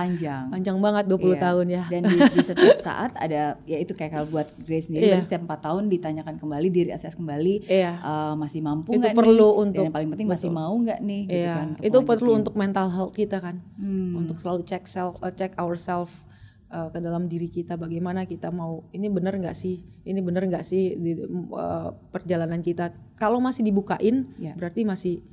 [0.00, 0.44] Panjang.
[0.48, 1.40] panjang banget 20 Iya.
[1.40, 5.10] tahun ya Dan di, di setiap saat ada ya itu kayak kalau buat Grace sendiri
[5.10, 5.18] Iya.
[5.18, 7.92] setiap empat tahun ditanyakan kembali diri assess kembali Iya.
[7.96, 9.60] eh, masih mampu Itu nggak perlu nih?
[9.60, 12.30] untuk- dan yang paling penting masih mau nggak nih gitu Iya, kan untuk itu perlu
[12.32, 14.14] untuk mental health kita kan, Hmm.
[14.16, 16.14] untuk selalu cek self, uh, cek ourselves
[16.68, 20.60] uh, ke dalam diri kita, bagaimana kita mau, ini bener nggak sih, ini bener nggak
[20.62, 21.16] sih di
[21.48, 22.90] uh, perjalanan kita.
[23.14, 24.52] Kalau masih dibukain, Iya.
[24.52, 25.24] berarti masih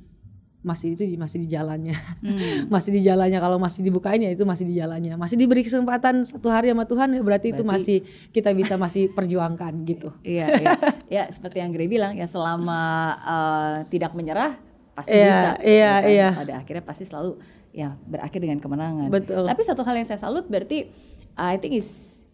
[0.66, 2.66] masih itu masih di jalannya, Hmm.
[2.74, 3.38] masih di jalannya.
[3.38, 7.14] Kalau masih dibukain ya itu masih di jalannya, masih diberi kesempatan satu hari sama Tuhan,
[7.14, 8.02] ya berarti, itu masih
[8.34, 10.10] kita bisa masih perjuangkan gitu.
[10.26, 10.70] Iya, iya.
[11.06, 12.82] ya seperti yang Grey bilang ya selama
[13.22, 14.58] eh, tidak menyerah
[14.98, 15.50] pasti Iya, bisa.
[15.62, 16.10] iya, gitu kan.
[16.10, 16.28] iya.
[16.34, 17.32] Pada akhirnya pasti selalu
[17.70, 19.08] ya berakhir dengan kemenangan.
[19.12, 19.44] Betul.
[19.46, 20.90] Tapi satu hal yang saya salut berarti
[21.38, 22.24] I think is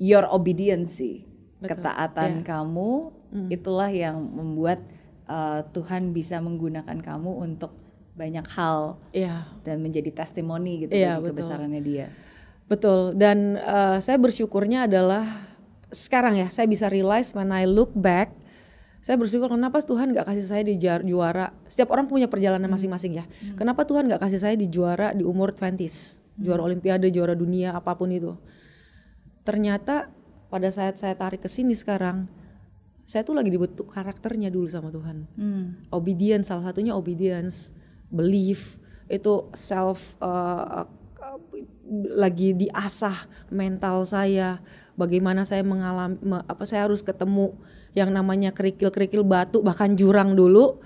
[0.00, 1.26] your obedience sih.
[1.58, 2.46] Betul, Ketaatan iya.
[2.46, 2.90] kamu
[3.50, 4.80] itulah yang membuat
[5.28, 7.76] eh, Tuhan bisa menggunakan kamu untuk
[8.18, 9.46] banyak hal Iya.
[9.62, 11.34] dan menjadi testimoni gitu Iya, bagi betul.
[11.38, 12.06] kebesarannya dia.
[12.66, 13.14] Betul.
[13.14, 15.24] Dan eh, saya bersyukurnya adalah
[15.88, 18.34] sekarang ya saya bisa realize when I look back,
[19.00, 21.54] saya bersyukur kenapa Tuhan nggak kasih saya di juara.
[21.64, 23.24] Setiap orang punya perjalanan masing-masing ya.
[23.54, 27.94] Kenapa Tuhan nggak kasih saya di juara di umur 20s, juara Olimpiade, juara dunia, apa
[27.94, 28.34] pun itu.
[29.46, 30.12] Ternyata
[30.52, 32.28] pada saat saya tarik ke sini sekarang,
[33.08, 35.24] saya tuh lagi dibentuk karakternya dulu sama Tuhan.
[35.40, 35.80] Hmm.
[35.88, 37.72] obedience salah satunya obedience
[38.12, 38.76] belief.
[39.08, 40.84] Itu self uh,
[42.12, 44.60] lagi diasah mental saya.
[45.00, 47.56] Bagaimana saya mengalami me- apa saya harus ketemu
[47.96, 50.76] yang namanya kerikil-kerikil batu bahkan jurang dulu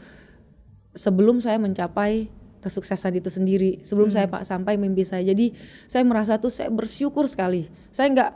[0.94, 2.30] sebelum saya mencapai
[2.62, 5.50] kesuksesan itu sendiri sebelum saya pak sampai mimpi saya jadi
[5.90, 8.30] saya merasa tuh saya bersyukur sekali saya nggak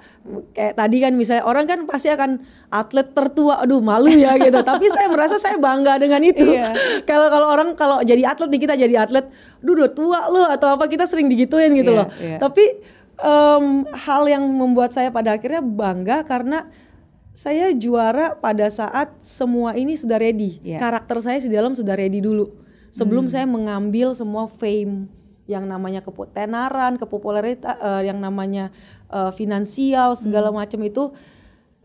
[0.53, 4.91] kayak tadi kan misalnya orang kan pasti akan atlet tertua aduh malu ya gitu tapi
[4.91, 6.75] saya merasa saya bangga dengan itu Iya.
[7.09, 9.31] kalau kalau orang kalau jadi atlet nih kita jadi atlet
[9.63, 12.39] duh udah tua lo atau apa kita sering digituin gitu Iya, loh iya.
[12.43, 12.65] tapi
[13.23, 16.67] em, hal yang membuat saya pada akhirnya bangga karena
[17.37, 20.57] saya juara pada saat semua ini sudah ready.
[20.65, 20.81] Iya.
[20.81, 22.49] Karakter saya di dalam sudah ready dulu.
[22.91, 25.07] Sebelum saya mengambil semua fame
[25.47, 28.75] yang namanya ketenaran, kepopulerita, eh, yang namanya
[29.09, 31.15] eh, finansial segala macam itu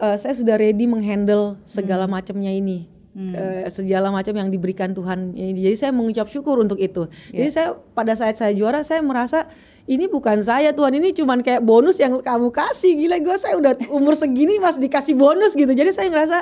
[0.01, 2.89] eh, saya sudah ready menghandle segala macamnya ini.
[3.11, 5.59] Eh, segala macam yang diberikan Tuhan ini.
[5.59, 7.11] Jadi saya mengucap syukur untuk itu.
[7.35, 9.51] Jadi saya pada saat saya juara saya merasa
[9.83, 13.75] ini bukan saya Tuhan ini cuman kayak bonus yang kamu kasih gila gue saya udah
[13.91, 15.75] umur segini masih dikasih bonus gitu.
[15.75, 16.37] Jadi saya ngerasa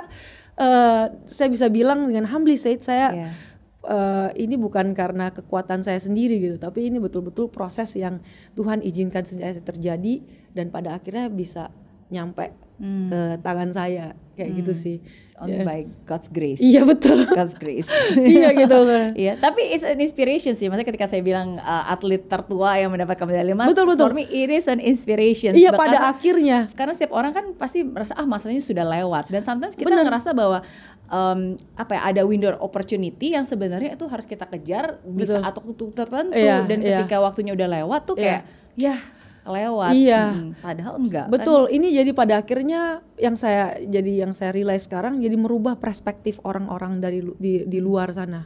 [0.62, 3.30] eh, saya bisa bilang dengan humbly said saya Iya.
[3.86, 8.20] Eh, ini bukan karena kekuatan saya sendiri gitu, tapi ini betul-betul proses yang
[8.56, 11.72] Tuhan izinkan saja terjadi dan pada akhirnya bisa
[12.10, 14.96] nyampe ke tangan saya kayak gitu sih.
[15.22, 16.58] It's only by God's grace.
[16.58, 17.28] Iya betul.
[17.28, 17.92] God's grace.
[18.16, 18.80] iya gitu.
[19.20, 20.72] Iya, tapi it's an inspiration sih.
[20.72, 24.08] Maksudnya ketika saya bilang uh, atlet tertua yang mendapatkan medali emas, Betul, betul.
[24.08, 25.52] for me it is an inspiration.
[25.52, 26.58] Iya Karena- pada akhirnya.
[26.72, 30.64] karena setiap orang kan pasti merasa ah masanya sudah lewat dan sometimes kita ngerasa bahwa
[31.06, 31.40] um,
[31.76, 35.44] apa ya ada window opportunity yang sebenarnya itu harus kita kejar di Betul.
[35.44, 37.04] saat waktu tertentu Iya, dan iya.
[37.04, 38.24] ketika waktunya udah lewat tuh Iya.
[38.24, 38.42] kayak
[38.80, 38.96] ya
[39.48, 39.94] lewat.
[39.96, 40.24] Iya.
[40.36, 41.26] Mm, padahal enggak.
[41.28, 41.34] kan?
[41.34, 46.40] Betul, ini jadi pada akhirnya yang saya jadi yang saya realize sekarang jadi merubah perspektif
[46.44, 48.44] orang-orang dari di, di luar sana.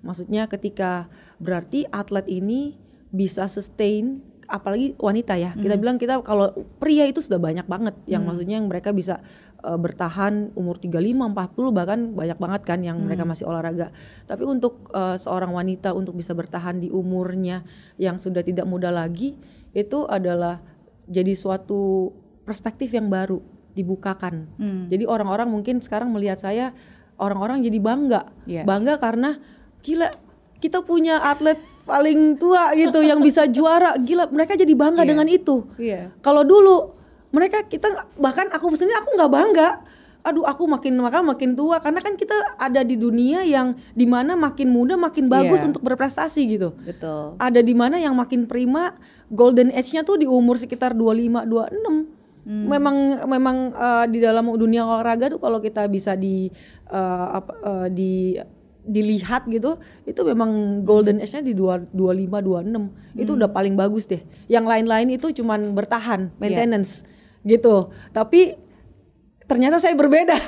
[0.00, 2.76] Maksudnya ketika berarti atlet ini
[3.10, 5.54] bisa sustain apalagi wanita ya.
[5.54, 6.50] Kita bilang kita kalau
[6.82, 9.22] pria itu sudah banyak banget yang maksudnya yang mereka bisa
[9.62, 13.94] uh, bertahan umur 35, 40 bahkan banyak banget kan yang mereka masih olahraga.
[14.26, 17.62] Tapi untuk uh, seorang wanita untuk bisa bertahan di umurnya
[17.96, 19.38] yang sudah tidak muda lagi
[19.72, 20.58] itu adalah
[21.06, 22.10] jadi suatu
[22.42, 23.38] perspektif yang baru
[23.72, 24.50] dibukakan.
[24.90, 26.74] Jadi orang-orang mungkin sekarang melihat saya
[27.16, 28.22] orang-orang jadi bangga.
[28.44, 28.62] Iya.
[28.66, 29.38] Bangga karena
[29.80, 30.10] gila
[30.58, 31.56] kita punya atlet
[31.86, 33.94] paling tua gitu yang bisa juara.
[33.96, 35.10] Gila mereka jadi bangga Iya.
[35.14, 35.56] dengan itu.
[35.78, 36.10] Iya.
[36.18, 36.98] Kalau dulu
[37.30, 37.86] mereka kita
[38.18, 39.70] bahkan aku sendiri aku nggak bangga.
[40.20, 44.36] Aduh aku makin makan makin tua karena kan kita ada di dunia yang di mana
[44.36, 45.72] makin muda makin bagus Iya.
[45.72, 46.76] untuk berprestasi gitu.
[46.76, 47.40] Betul.
[47.40, 48.92] Ada di mana yang makin prima
[49.30, 52.18] golden age-nya tuh di umur sekitar 25 26.
[52.66, 52.96] Memang
[53.28, 56.50] memang eh, di dalam dunia olahraga tuh kalau kita bisa di
[56.90, 58.12] eh, apa eh, di
[58.80, 59.76] dilihat gitu
[60.08, 64.24] itu memang golden age-nya di dua- 25 26 itu udah paling bagus deh.
[64.48, 67.04] Yang lain-lain itu cuman bertahan maintenance
[67.44, 67.92] gitu.
[68.10, 68.56] Tapi
[69.50, 70.38] ternyata saya berbeda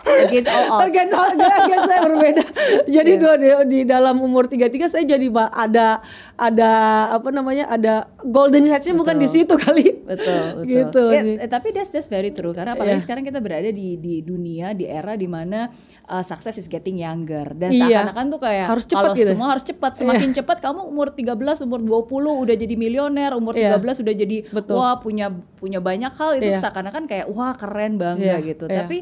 [0.00, 0.88] Against all odds.
[0.88, 2.42] Against all- against saya berbeda
[2.96, 6.00] jadi dua di, di dalam umur 33 saya jadi ada
[6.34, 6.70] ada
[7.14, 11.36] apa namanya ada golden age-nya bukan di situ kali betul betul gitu Ya, sih.
[11.36, 13.04] eh, tapi that's that's very true karena apalagi Iya.
[13.04, 15.68] sekarang kita berada di di dunia di era di mana
[16.06, 18.02] uh, success is getting younger dan Iya.
[18.02, 19.30] seakan-akan tuh kayak Harus cepat kalau gitu.
[19.30, 23.76] semua harus cepat semakin cepat kamu umur 13 umur 20 udah jadi milioner umur Iya.
[23.78, 24.74] 13 udah jadi Betul.
[24.74, 25.28] wah punya
[25.60, 26.58] punya banyak hal itu Iya.
[26.58, 28.00] seakan-akan kayak wah keren
[28.38, 28.76] Iya, gitu iya.
[28.78, 28.96] tapi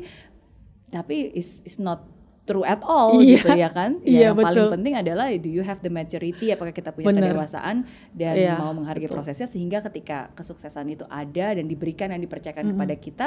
[0.88, 2.08] tapi is is not
[2.48, 3.44] true at all Iya.
[3.44, 4.72] gitu ya kan Iya, yang paling betul.
[4.80, 7.28] penting adalah do you have the maturity apakah kita punya Bener.
[7.28, 7.84] kedewasaan
[8.16, 12.94] dan Iya, mau menghargai prosesnya sehingga ketika kesuksesan itu ada dan diberikan dan dipercayakan kepada
[12.96, 13.26] kita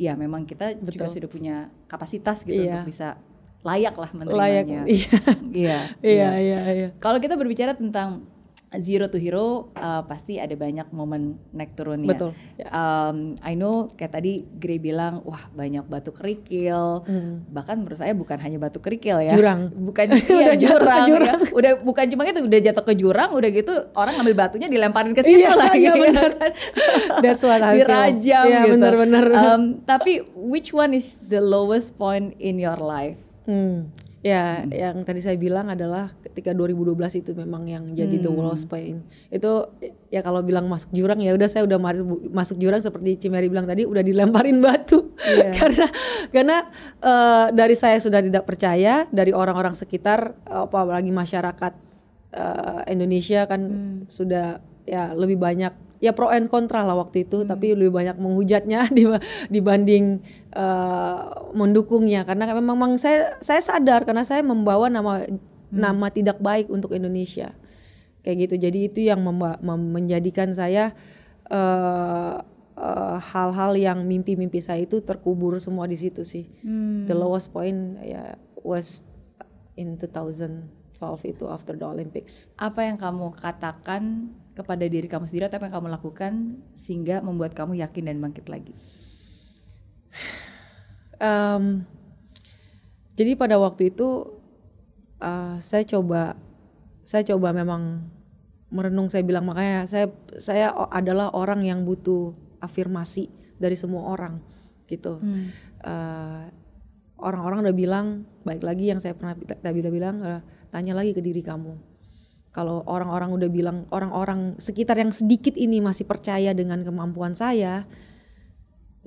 [0.00, 1.12] ya memang kita juga Betul.
[1.12, 2.80] sudah punya kapasitas gitu Iya.
[2.80, 3.20] untuk bisa
[3.62, 5.14] layak lah layak menerimanya iya
[5.62, 8.24] iya iya iya iya kalau kita berbicara tentang
[8.74, 9.44] zero to hero
[9.74, 12.32] uh, pasti ada banyak momen naik turunnya Betul.
[12.64, 17.04] Um, I know kayak tadi Gray bilang wah banyak batu kerikil
[17.46, 19.36] bahkan menurut saya bukan hanya batu kerikil ya Hmm.
[19.36, 19.60] Jurang.
[19.82, 21.38] bukan Udah iya, ke jurang, jurang.
[21.38, 21.52] ya.
[21.52, 25.20] udah bukan cuma itu udah jatuh ke jurang udah gitu orang ngambil batunya dilemparin ke
[25.20, 26.30] situ Iya, lagi iya, ya benar.
[27.20, 27.84] That's what I feel.
[27.84, 29.24] dirajam Iya, gitu benar-benar.
[29.28, 33.90] Um, tapi which one is the lowest point in your life Hmm.
[34.22, 36.94] Ya, yang tadi saya bilang adalah ketika 2012
[37.26, 39.02] itu memang yang jadi the lowest point.
[39.34, 39.66] Itu
[40.14, 41.98] ya kalau bilang masuk jurang ya udah saya udah ma-
[42.30, 45.10] masuk jurang seperti Cimeri bilang tadi udah dilemparin batu.
[45.58, 45.86] karena
[46.30, 46.56] karena
[47.02, 51.72] eh, dari saya sudah tidak percaya, dari orang-orang sekitar apalagi masyarakat
[52.30, 53.60] eh, Indonesia kan
[54.06, 58.90] sudah ya lebih banyak ya pro and kontra lah waktu itu tapi lebih banyak menghujatnya
[58.98, 60.18] diba- dibanding
[60.50, 61.20] eh,
[61.54, 62.26] mendukungnya.
[62.26, 65.22] Karena memang memang saya saya sadar karena saya membawa nama
[65.70, 67.54] nama tidak baik untuk Indonesia.
[68.26, 68.54] Kayak gitu.
[68.66, 69.22] Jadi itu yang
[69.62, 70.90] menjadikan saya
[71.46, 72.36] eh,
[72.74, 76.50] eh, hal-hal yang mimpi-mimpi saya itu terkubur semua di situ sih.
[77.06, 78.34] The lowest point ya
[78.66, 79.06] was
[79.78, 80.66] in 2012
[81.30, 82.50] itu after the Olympics.
[82.58, 86.32] Apa yang kamu katakan kepada diri kamu sendiri atau apa yang kamu lakukan
[86.76, 88.76] sehingga membuat kamu yakin dan bangkit lagi
[91.22, 91.86] Em,
[93.14, 94.26] jadi pada waktu itu
[95.22, 96.34] uh, saya coba
[97.06, 98.10] saya coba memang
[98.74, 103.30] merenung saya bilang makanya saya saya adalah orang yang butuh afirmasi
[103.60, 104.40] dari semua orang
[104.88, 105.20] gitu.
[105.82, 106.44] Eh,
[107.20, 108.06] orang-orang udah bilang
[108.48, 110.40] baik lagi yang saya pernah tadi udah bilang eh,
[110.72, 111.91] tanya lagi ke diri kamu.
[112.52, 117.88] Kalau orang-orang udah bilang orang-orang sekitar yang sedikit ini masih percaya dengan kemampuan saya,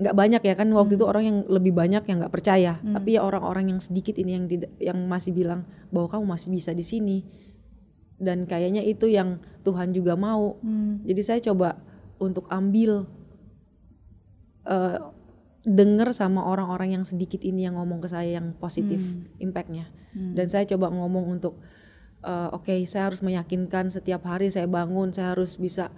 [0.02, 2.82] nggak banyak ya kan waktu itu orang yang lebih banyak yang nggak percaya.
[2.82, 5.62] Tapi ya orang-orang yang sedikit ini yang tidak yang masih bilang
[5.94, 7.18] bahwa kamu masih bisa di sini.
[8.18, 10.58] Dan kayaknya itu yang Tuhan juga mau.
[11.06, 11.78] Jadi saya coba
[12.18, 13.06] untuk ambil
[14.66, 15.00] eh
[15.66, 19.02] denger sama orang-orang yang sedikit ini yang ngomong ke saya yang positif
[19.38, 19.86] impactnya.
[20.14, 21.62] Dan saya coba ngomong untuk
[22.26, 25.94] eh, oke saya harus meyakinkan setiap hari saya bangun saya harus bisa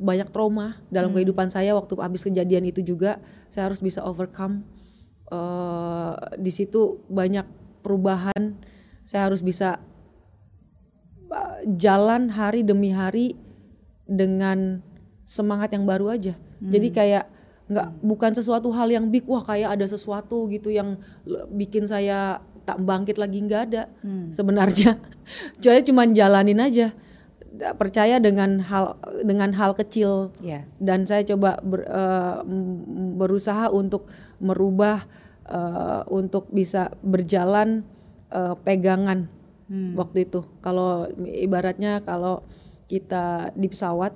[0.00, 3.20] banyak trauma dalam kehidupan saya waktu habis kejadian itu juga
[3.52, 4.64] saya harus bisa overcome.
[5.28, 7.44] Eh di situ banyak
[7.84, 8.56] perubahan
[9.04, 9.76] saya harus bisa
[11.28, 13.36] uh, jalan hari demi hari
[14.08, 14.80] dengan
[15.28, 16.34] semangat yang baru aja.
[16.60, 17.24] Jadi kayak
[17.70, 20.98] nggak bukan sesuatu hal yang big wah kayak ada sesuatu gitu yang
[21.54, 23.82] bikin saya tak bangkit lagi nggak ada
[24.30, 24.96] sebenarnya.
[25.58, 26.94] Saya cuma jalanin aja.
[27.50, 30.30] Percaya dengan hal dengan hal kecil.
[30.38, 30.70] Iya.
[30.78, 31.82] dan saya coba ber-
[32.40, 34.06] m- berusaha untuk
[34.38, 35.02] merubah
[35.44, 37.82] eh, untuk bisa berjalan
[38.30, 39.26] eh, pegangan
[39.92, 40.42] waktu itu.
[40.60, 42.42] Kalau ibaratnya kalau
[42.86, 44.14] kita di pesawat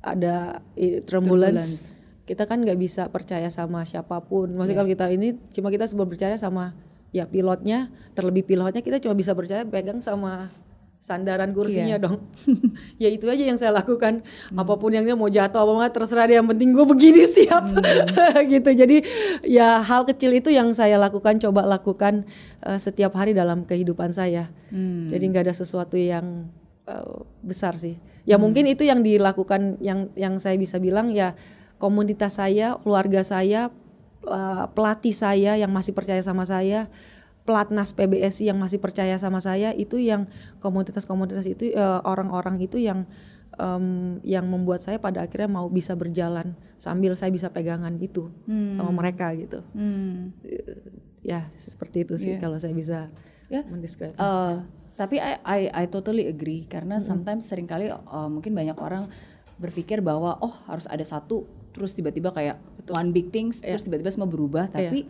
[0.00, 0.36] ada
[0.76, 4.50] i- turbulence, kita kan nggak bisa percaya sama siapa pun.
[4.52, 6.74] Maksudnya kalau kita ini cuma kita sebelum percaya sama
[7.14, 10.50] ya pilotnya terlebih pilotnya kita cuma bisa percaya pegang sama
[11.06, 12.18] sandaran kursinya dong.
[13.02, 14.24] Ya itu aja yang saya lakukan.
[14.56, 16.40] Apa pun yang dia mau jatuh apa enggak terserah dia.
[16.40, 17.64] Yang penting gue begini siap.
[18.52, 18.70] Gitu.
[18.72, 18.96] Jadi
[19.46, 22.24] ya hal kecil itu yang saya lakukan coba lakukan
[22.64, 24.50] eh, setiap hari dalam kehidupan saya.
[25.12, 26.48] Jadi nggak ada sesuatu yang
[26.88, 28.00] eh, besar sih.
[28.26, 31.38] Ya mungkin itu yang dilakukan yang yang saya bisa bilang ya
[31.76, 33.70] komunitas saya keluarga saya
[34.26, 36.90] eh, pelatih saya yang masih percaya sama saya
[37.46, 40.26] pelatnas PBSI yang masih percaya sama saya itu yang
[40.58, 43.06] komunitas-komunitas itu eh, orang-orang itu yang
[43.54, 48.28] em, yang membuat saya pada akhirnya mau bisa berjalan sambil saya bisa pegangan itu
[48.74, 49.62] sama mereka gitu.
[49.72, 50.34] Hmm.
[51.22, 53.10] ya seperti itu sih kalau saya bisa
[53.46, 53.62] Ya.
[53.62, 54.56] mendescribe Eh,
[54.98, 59.06] tapi I, I I totally agree karena sometimes sering kali uh, mungkin banyak orang
[59.54, 61.46] berpikir bahwa oh harus ada satu
[61.76, 62.56] terus tiba-tiba kayak
[62.88, 65.04] one big things terus tiba-tiba semua berubah tapi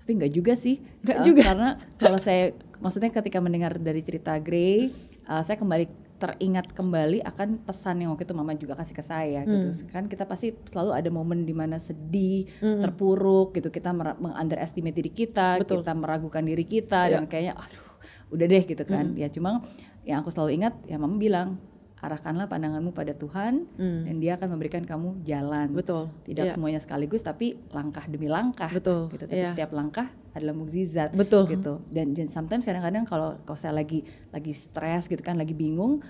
[0.00, 0.82] tapi nggak juga sih.
[1.06, 1.42] Nggak Uh, juga.
[1.46, 1.68] karena
[2.00, 2.50] kalau saya
[2.82, 4.90] maksudnya ketika mendengar dari cerita Grey
[5.28, 5.86] uh, saya kembali
[6.20, 9.70] teringat kembali akan pesan yang waktu itu mama juga kasih ke saya gitu.
[9.88, 13.72] Kan kita pasti selalu ada momen di mana sedih terpuruk gitu.
[13.72, 17.88] Kita mengunderestimate diri kita kita meragukan diri kita dan kayaknya aduh
[18.36, 19.16] udah deh gitu kan.
[19.16, 19.64] Ya cuma
[20.04, 21.56] yang aku selalu ingat ya mama bilang
[22.00, 26.52] arahkanlah pandanganmu pada Tuhan dan dia akan memberikan kamu jalan betul tidak Iya.
[26.56, 29.52] semuanya sekaligus tapi langkah demi langkah Betul, gitu tapi iya.
[29.52, 31.44] setiap langkah adalah mukjizat Betul.
[31.46, 36.00] gitu dan, sometimes kadang-kadang kalau kalau saya lagi lagi stres gitu kan lagi bingung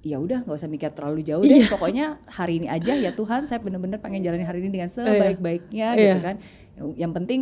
[0.00, 1.68] ya udah nggak usah mikir terlalu jauh deh Iya.
[1.68, 6.00] pokoknya hari ini aja ya Tuhan saya benar-benar pengen jalani hari ini dengan sebaik-baiknya Iya.
[6.14, 6.36] gitu kan
[6.78, 7.40] yang, yang penting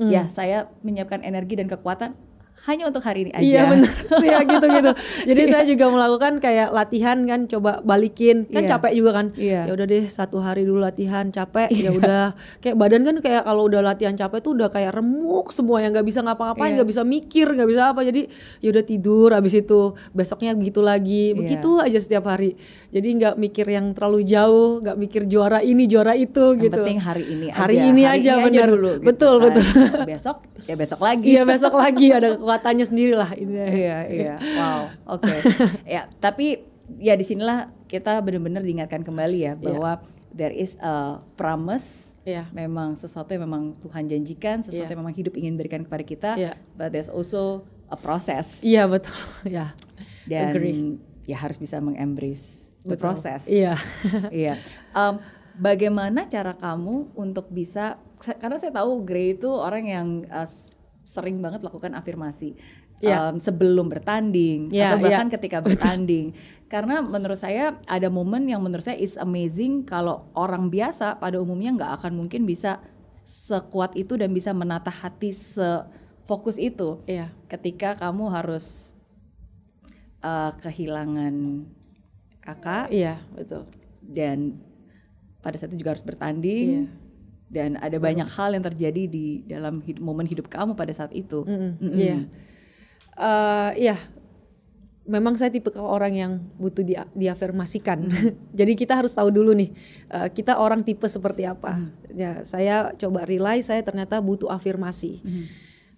[0.00, 2.16] ya saya menyiapkan energi dan kekuatan
[2.62, 3.90] hanya untuk hari ini aja Iya benar,
[4.20, 4.90] ya gitu gitu.
[5.28, 8.70] Jadi saya juga melakukan kayak latihan kan, coba balikin, kan Iya.
[8.70, 9.26] capek juga kan.
[9.32, 9.60] Iya.
[9.64, 12.22] Ya udah deh satu hari dulu latihan capek, ya udah
[12.58, 16.04] kayak badan kan kayak kalau udah latihan capek tuh udah kayak remuk semua yang nggak
[16.04, 16.76] bisa ngapa-ngapain, Iya.
[16.76, 18.00] nggak bisa mikir, nggak bisa apa.
[18.02, 19.80] Jadi ya udah tidur, habis itu
[20.10, 22.60] besoknya begitu lagi, begitu aja setiap hari.
[22.88, 26.76] Jadi nggak mikir yang terlalu jauh, nggak mikir juara ini juara itu yang gitu.
[26.76, 28.68] penting hari ini aja Hari ini aja, benar.
[28.68, 29.44] dulu gitu Betul, kan.
[29.48, 29.64] betul.
[30.02, 33.54] besok ya besok lagi Iya besok lagi ada kekuatannya sendiri lah ini.
[33.54, 35.30] iya iya wow oke
[35.86, 36.66] ya tapi
[36.98, 40.02] ya di sinilah kita benar-benar diingatkan kembali ya bahwa
[40.34, 42.50] there is a promise Iya.
[42.50, 44.94] memang sesuatu yang memang Tuhan janjikan sesuatu Iya.
[44.94, 46.52] yang memang hidup ingin berikan kepada kita Iya.
[46.74, 49.14] but there's also a process Iya betul,
[49.46, 49.70] ya.
[50.26, 50.98] dan Agree.
[51.26, 53.02] ya harus bisa mengembrace the Betul.
[53.06, 53.78] process Iya.
[54.34, 54.54] iya.
[54.90, 55.22] Em,
[55.54, 60.46] bagaimana cara kamu untuk bisa karena saya tahu Grey itu orang yang uh,
[61.10, 62.54] sering banget lakukan afirmasi
[63.00, 63.32] Iya.
[63.32, 65.34] em, sebelum bertanding Iya, atau bahkan iya.
[65.34, 66.36] ketika bertanding.
[66.68, 71.72] Karena menurut saya ada momen yang menurut saya is amazing kalau orang biasa pada umumnya
[71.74, 72.78] nggak akan mungkin bisa
[73.24, 77.32] sekuat itu dan bisa menata hati sefokus itu Iya.
[77.48, 78.94] ketika kamu harus
[80.20, 81.64] uh, kehilangan
[82.40, 83.64] kakak Iya, betul.
[84.04, 84.60] dan
[85.40, 86.99] pada saat itu juga harus bertanding Iya.
[87.50, 91.42] Dan ada banyak hal yang terjadi di dalam hidup, momen hidup kamu pada saat itu.
[91.42, 92.16] Mm-mm, Iya.
[93.18, 93.96] Eh, Iya.
[95.10, 98.06] Memang saya tipe orang yang butuh dia, diafirmasikan.
[98.58, 99.74] Jadi kita harus tahu dulu nih,
[100.06, 101.90] eh, kita orang tipe seperti apa.
[102.14, 105.18] Ya, saya coba realize saya ternyata butuh afirmasi.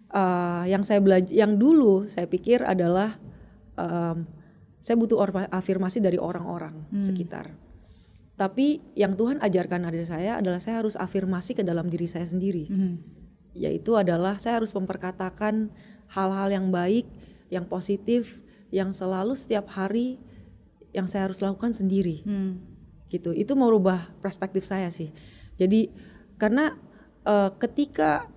[0.09, 3.21] Eh, yang saya belajar, yang dulu saya pikir adalah
[3.77, 4.25] em,
[4.81, 7.53] saya butuh afirmasi dari orang-orang sekitar.
[8.33, 12.67] Tapi yang Tuhan ajarkan dari saya adalah saya harus afirmasi ke dalam diri saya sendiri.
[13.53, 15.69] Yaitu adalah saya harus memperkatakan
[16.09, 17.05] hal-hal yang baik,
[17.53, 18.41] yang positif,
[18.73, 20.17] yang selalu setiap hari
[20.97, 22.25] yang saya harus lakukan sendiri.
[23.13, 23.37] Gitu.
[23.37, 25.13] Itu merubah perspektif saya sih.
[25.61, 25.93] Jadi
[26.41, 26.73] karena
[27.29, 28.29] eh, ketika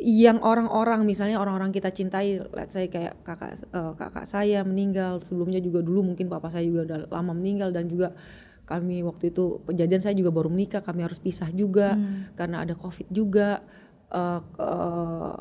[0.00, 5.60] yang orang-orang misalnya orang-orang kita cintai, let's say kayak kakak eh, kakak saya meninggal, sebelumnya
[5.60, 8.16] juga dulu mungkin papa saya juga udah lama meninggal dan juga
[8.64, 11.96] kami waktu itu kejadian saya juga baru menikah, kami harus pisah juga
[12.34, 13.60] karena ada covid juga.
[14.08, 15.38] Eh, eh,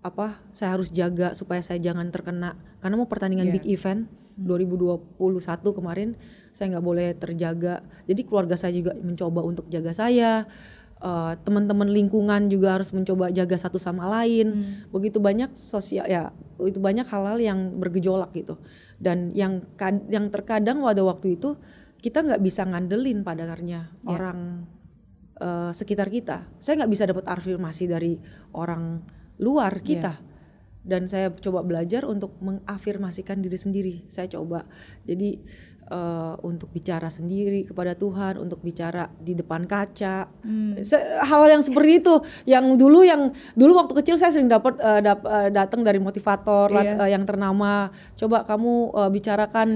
[0.00, 2.56] apa saya harus jaga supaya saya jangan terkena.
[2.80, 4.08] Karena mau pertandingan big event
[4.40, 6.16] 2021 kemarin
[6.50, 7.84] saya nggak boleh terjaga.
[8.08, 10.48] Jadi keluarga saya juga mencoba untuk jaga saya.
[11.00, 14.80] Uh, teman-teman lingkungan juga harus mencoba jaga satu sama lain.
[14.92, 18.56] Begitu banyak sosial ya itu banyak hal-hal yang bergejolak gitu.
[19.00, 19.64] Dan yang
[20.12, 21.56] yang terkadang pada waktu itu
[22.00, 24.64] kita nggak bisa ngandelin pada akhirnya orang
[25.40, 26.48] uh, sekitar kita.
[26.56, 28.16] Saya nggak bisa dapat afirmasi dari
[28.56, 29.04] orang
[29.40, 30.20] luar kita.
[30.80, 33.94] Dan saya coba belajar untuk mengafirmasikan diri sendiri.
[34.08, 34.64] Saya coba.
[35.04, 35.36] Jadi
[35.90, 40.30] eh, untuk bicara sendiri kepada Tuhan untuk bicara di depan kaca.
[40.80, 42.14] Se- hal yang seperti itu
[42.44, 46.70] yang dulu yang dulu waktu kecil saya sering dapat eh, dap- eh, datang dari motivator
[46.70, 47.90] lat- eh, yang ternama.
[48.14, 49.68] Coba kamu eh, bicarakan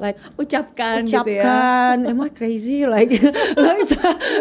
[0.00, 1.44] like Ucapkan, gitu ya.
[1.44, 2.82] ucapkan am I crazy?
[2.84, 3.12] Like,
[3.60, 3.84] like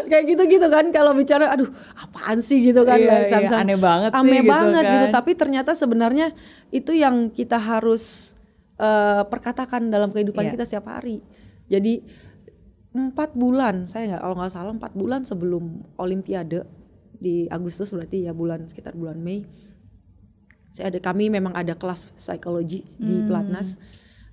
[0.05, 2.63] kayak gitu-gitu kan kalau bicara aduh apaan sih?
[2.63, 3.59] Gitu kan Iya, like, iya, sam-sam.
[3.61, 5.05] aneh banget sih aneh gitu banget gitu.
[5.05, 5.11] kan.
[5.11, 6.27] tapi ternyata sebenarnya
[6.69, 8.33] itu yang kita harus
[8.77, 10.51] eh, perkatakan dalam kehidupan Iya.
[10.53, 11.21] kita setiap hari.
[11.67, 12.03] Jadi
[12.93, 16.61] empat bulan saya nggak kalau nggak salah empat bulan sebelum Olimpiade
[17.17, 19.49] di Agustus berarti ya bulan sekitar bulan Mei
[20.69, 23.81] saya ada kami memang ada kelas psikologi di Platnas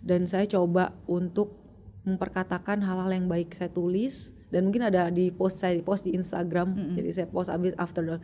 [0.04, 1.56] dan saya coba untuk
[2.04, 6.96] memperkatakan hal-hal yang baik saya tulis dan mungkin ada di post saya post di Instagram
[6.96, 8.20] jadi saya post abis after the-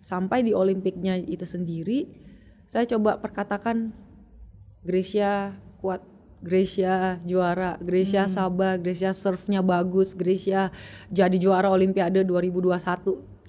[0.00, 2.12] sampai di Olimpiknya itu sendiri
[2.68, 3.92] saya coba perkatakan
[4.82, 6.02] Gracia kuat
[6.38, 10.70] Gracia juara, Gracia sabar, Gracia serve-nya bagus, Gracia
[11.10, 12.78] jadi juara Olimpiade 2021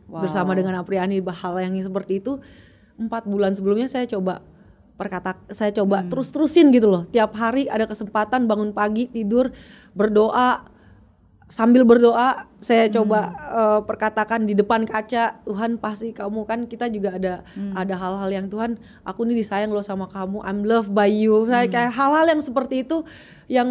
[0.09, 2.41] bersama dengan Apriani hal yang seperti itu
[2.97, 4.41] empat bulan sebelumnya saya coba
[4.97, 7.05] perkata saya coba terus terusin gitu loh.
[7.07, 9.53] Tiap hari ada kesempatan bangun pagi tidur
[9.93, 10.65] berdoa
[11.49, 16.45] sambil berdoa saya coba eh, perkatakan di depan kaca Tuhan pasti kamu.
[16.45, 17.41] Kan kita juga ada
[17.73, 20.45] ada hal-hal yang Tuhan aku ini disayang loh sama kamu.
[20.45, 21.49] I'm loved by you.
[21.49, 23.01] Saya kayak hal-hal yang seperti itu
[23.49, 23.67] yang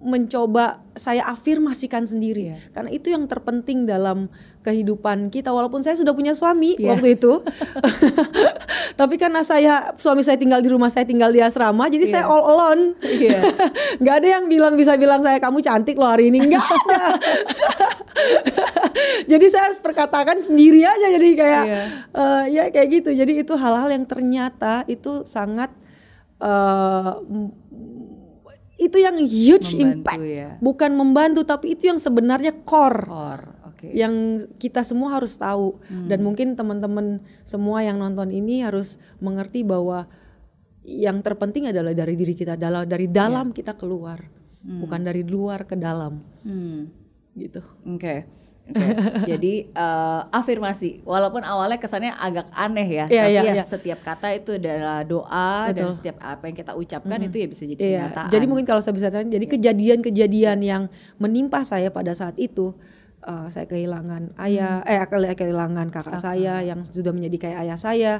[0.00, 2.56] mencoba saya afirmasikan sendiri.
[2.72, 4.28] Karena itu yang terpenting dalam
[4.60, 5.48] kehidupan kita.
[5.48, 7.40] Walaupun saya sudah punya suami waktu itu.
[9.00, 12.44] Tapi karena saya suami saya tinggal di rumah saya tinggal di asrama jadi saya all
[12.44, 12.82] alone.
[13.00, 13.40] Iya.
[14.00, 16.48] nggak ada yang bilang bisa bilang saya kamu cantik loh hari ini.
[16.48, 17.00] Nggak ada.
[19.30, 21.82] Jadi saya harus perkatakan sendiri aja jadi kayak Iya.
[22.10, 23.10] eh, ya kayak gitu.
[23.14, 25.70] Jadi itu hal-hal yang ternyata itu sangat
[26.40, 27.52] m-
[28.80, 30.48] itu yang huge Membantu impact ya.
[30.58, 33.92] bukan membantu tapi itu yang sebenarnya core Or, oke.
[33.92, 34.14] yang
[34.56, 36.08] kita semua harus tahu Hmm.
[36.08, 40.08] dan mungkin teman-teman semua yang nonton ini harus mengerti bahwa
[40.80, 44.24] yang terpenting adalah dari diri kita adalah dari dalam kita keluar
[44.60, 46.88] bukan dari luar ke dalam Hmm.
[47.32, 48.24] gitu Oke.
[49.26, 53.64] Jadi eh, afirmasi, walaupun awalnya kesannya agak aneh ya, Iya, tapi iya, ya iya.
[53.64, 57.80] setiap kata itu adalah doa dan setiap apa yang kita ucapkan itu ya bisa jadi
[57.80, 58.28] Iya, kenyataan.
[58.30, 60.82] jadi mungkin kalau saya bisa tanya, jadi kejadian-kejadian yang
[61.16, 62.72] menimpa saya pada saat itu,
[63.22, 68.12] eh, saya kehilangan ayah, eh ke- kehilangan kakak saya yang sudah menjadi kayak ayah saya,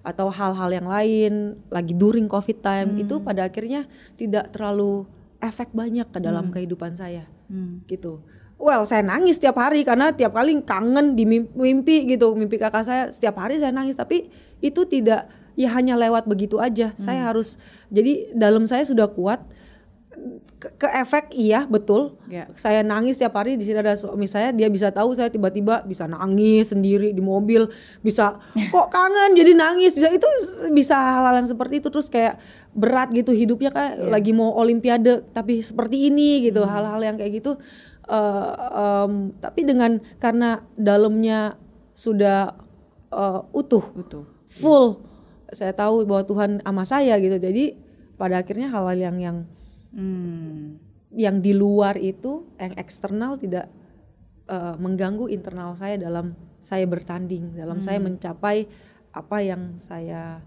[0.00, 1.32] atau hal-hal yang lain,
[1.68, 3.84] lagi during covid time itu pada akhirnya
[4.14, 5.04] tidak terlalu
[5.38, 7.26] efek banyak ke dalam kehidupan saya,
[7.84, 8.22] gitu.
[8.58, 12.82] Well, saya nangis setiap hari karena tiap kali kangen di mim- mimpi gitu, mimpi kakak
[12.82, 14.26] saya setiap hari saya nangis, tapi
[14.58, 16.90] itu tidak ya hanya lewat begitu aja.
[16.98, 17.54] Saya harus
[17.86, 19.46] jadi dalam saya sudah kuat
[20.58, 22.18] ke, ke efek iya betul.
[22.26, 22.50] Ya.
[22.58, 26.10] Saya nangis setiap hari di sini ada suami saya dia bisa tahu saya tiba-tiba bisa
[26.10, 27.70] nangis sendiri di mobil,
[28.02, 28.42] bisa
[28.74, 30.26] kok kangen jadi nangis, bisa itu
[30.74, 31.88] bisa hal-hal yang seperti itu.
[31.94, 32.42] Terus kayak
[32.74, 37.54] berat gitu hidupnya kayak lagi mau olimpiade tapi seperti ini gitu, hal-hal yang kayak gitu
[38.08, 41.54] eh, em, tapi dengan karena dalamnya
[41.92, 42.56] sudah
[43.12, 44.24] eh, utuh Betul.
[44.48, 45.04] full
[45.52, 47.76] saya tahu bahwa Tuhan sama saya gitu jadi
[48.20, 49.38] pada akhirnya hal-hal yang yang
[49.88, 50.76] Hmm.
[51.16, 53.72] yang di luar itu yang eksternal tidak
[54.44, 58.68] eh, mengganggu internal saya dalam saya bertanding dalam saya mencapai
[59.16, 60.44] apa yang saya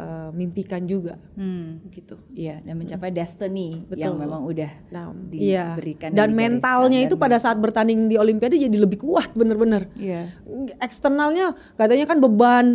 [0.00, 1.84] eh, mimpikan juga Hmm.
[1.88, 4.22] gitu Iya, dan mencapai destiny yang Betul.
[4.22, 8.56] memang udah nah iya diberikan dan digariskan mentalnya itu dan- pada saat bertanding di Olimpiade
[8.56, 10.32] jadi lebih kuat bener-bener Iya.
[10.78, 12.66] eksternalnya katanya kan beban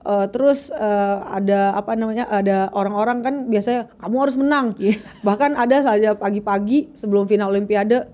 [0.00, 0.78] eh, terus eh,
[1.20, 4.94] ada apa namanya ada orang-orang kan biasanya kamu harus menang Iya.
[5.20, 8.06] bahkan ada saja pagi-pagi sebelum final olimpiade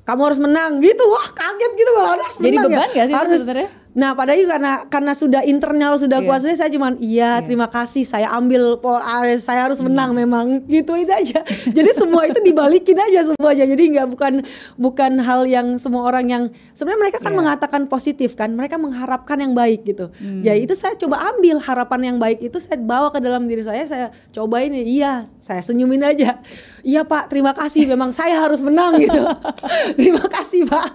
[0.00, 2.88] kamu harus menang gitu wah kaget gitu kalau harus Jadi menang beban ya.
[2.88, 3.70] nggak sih harus sebenarnya?
[3.90, 6.26] Nah, padahal karena karena sudah internal sudah Iya.
[6.30, 9.90] kuasanya saya cuman iya terima kasih saya ambil ah, saya harus Hmm.
[9.90, 11.42] menang memang gitu itu aja.
[11.76, 13.66] Jadi semua itu dibalikin aja semuanya.
[13.66, 14.32] Jadi nggak bukan
[14.78, 17.38] bukan hal yang semua orang yang sebenarnya mereka kan Iya.
[17.42, 18.54] mengatakan positif kan.
[18.54, 20.14] Mereka mengharapkan yang baik gitu.
[20.14, 20.46] Hmm.
[20.46, 23.82] Jadi itu saya coba ambil harapan yang baik itu saya bawa ke dalam diri saya.
[23.84, 26.38] Saya cobain iya, saya senyumin aja.
[26.86, 27.90] Iya Pak, terima kasih.
[27.90, 29.18] Memang saya harus menang gitu.
[29.98, 30.88] terima kasih Pak.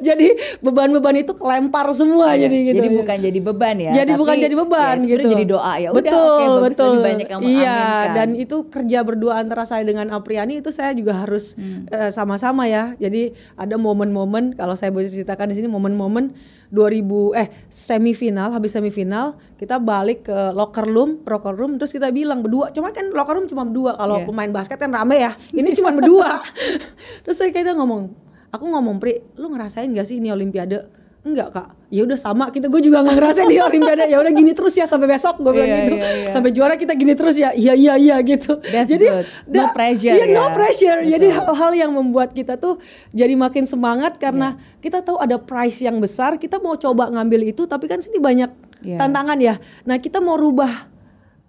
[0.00, 0.32] Jadi
[0.64, 2.76] beban-beban itu kelempar semua Iya, jadi gitu.
[2.78, 3.92] Jadi bukan jadi beban ya.
[3.92, 5.30] Jadi tapi bukan jadi beban ya, itu gitu.
[5.34, 5.88] jadi doa ya.
[5.90, 6.86] Udah betul, bagus betul.
[6.88, 7.80] lebih banyak yang Iya,
[8.14, 11.84] dan itu kerja berdua antara saya dengan Apriani itu saya juga harus Hmm.
[11.86, 12.94] eh, sama-sama ya.
[12.96, 16.32] Jadi ada momen-momen kalau saya boleh ceritakan di sini momen-momen
[16.68, 17.00] 2000
[17.34, 22.68] eh semifinal habis semifinal kita balik ke locker room locker room terus kita bilang berdua
[22.70, 24.26] cuma kan locker room cuma berdua kalau Iya.
[24.28, 26.44] pemain basket kan rame ya ini cuma berdua
[27.24, 28.12] terus saya kita ngomong
[28.48, 30.84] aku ngomong Pri lu ngerasain gak sih ini olimpiade
[31.28, 34.52] enggak kak ya udah sama kita gue juga nggak ngerasain di olimpiade ya udah gini
[34.52, 36.28] terus ya sampai besok gue bilang Iya, gitu iya, iya.
[36.28, 39.24] sampai juara kita gini terus ya iya iya iya gitu That's jadi good.
[39.46, 40.50] No da- pressure no ya.
[40.50, 41.38] pressure jadi Betul.
[41.38, 42.76] hal-hal yang membuat kita tuh
[43.10, 44.80] jadi makin semangat karena Iya.
[44.80, 48.52] kita tahu ada prize yang besar kita mau coba ngambil itu tapi kan sini banyak
[48.80, 48.98] Iya.
[48.98, 50.88] tantangan ya nah kita mau rubah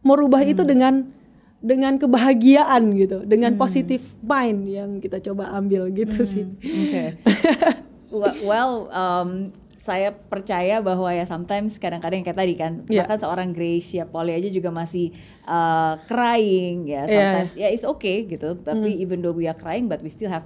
[0.01, 0.69] mau rubah itu Hmm.
[0.69, 0.93] dengan
[1.59, 3.59] dengan kebahagiaan gitu dengan Hmm.
[3.59, 7.19] positive mind yang kita coba ambil gitu sih Oke.
[8.09, 13.01] Wa- well, um, saya percaya bahwa ya sometimes kadang-kadang yang kayak tadi kan, Iya.
[13.01, 17.15] bahkan seorang Gracia Polly aja juga masih uh, crying ya Iya.
[17.15, 17.51] sometimes.
[17.55, 20.43] Ya it's okay gitu, tapi even though we are crying but we still have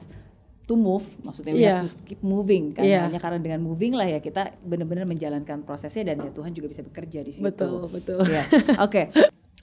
[0.64, 1.76] to move, maksudnya we Iya.
[1.76, 2.86] have to keep moving kan.
[2.86, 3.04] Iya.
[3.04, 6.82] Hanya karena dengan moving lah ya kita benar-benar menjalankan prosesnya dan ya Tuhan juga bisa
[6.82, 7.44] bekerja di situ.
[7.44, 8.46] betul betul Iya.
[8.86, 9.10] Oke.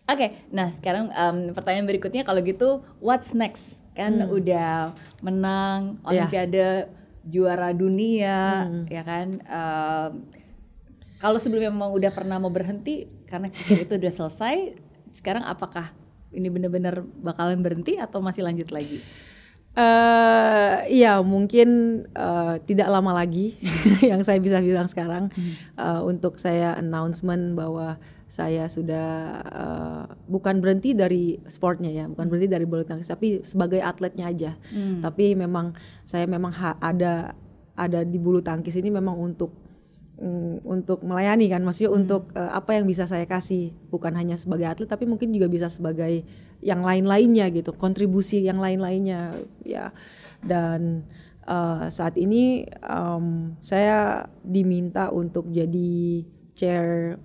[0.04, 3.78] Oke, nah sekarang em, pertanyaan berikutnya kalau gitu what's next?
[3.92, 4.90] Kan udah
[5.20, 6.26] menang Hmm.
[6.26, 6.26] Iya.
[7.24, 8.84] Juara dunia Hmm.
[8.88, 9.28] ya kan.
[9.40, 10.12] Em,
[11.20, 14.72] kalau sebelumnya memang udah pernah mau berhenti karena pikir itu udah selesai,
[15.12, 15.84] sekarang apakah
[16.32, 19.00] ini benar-benar bakalan berhenti atau masih lanjut lagi?
[19.70, 23.54] eh iya mungkin eh, tidak lama lagi
[24.10, 25.30] yang saya bisa bilang sekarang
[25.78, 27.94] eh, untuk saya announcement bahwa
[28.30, 29.08] saya sudah
[29.42, 34.54] eh, bukan berhenti dari sportnya ya bukan berhenti dari bulu tangkis tapi sebagai atletnya aja.
[35.02, 35.74] Tapi memang
[36.06, 37.34] saya memang ada
[37.74, 39.50] ada di bulu tangkis ini memang untuk
[40.22, 43.74] mm, untuk melayani kan maksudnya untuk eh, apa yang bisa saya kasih.
[43.90, 46.22] Bukan hanya sebagai atlet tapi mungkin juga bisa sebagai
[46.62, 49.34] yang lain-lainnya gitu kontribusi yang lain-lainnya
[49.66, 49.90] ya.
[50.38, 51.02] Dan
[51.50, 56.22] eh, saat ini em, saya diminta untuk jadi
[56.54, 57.18] chair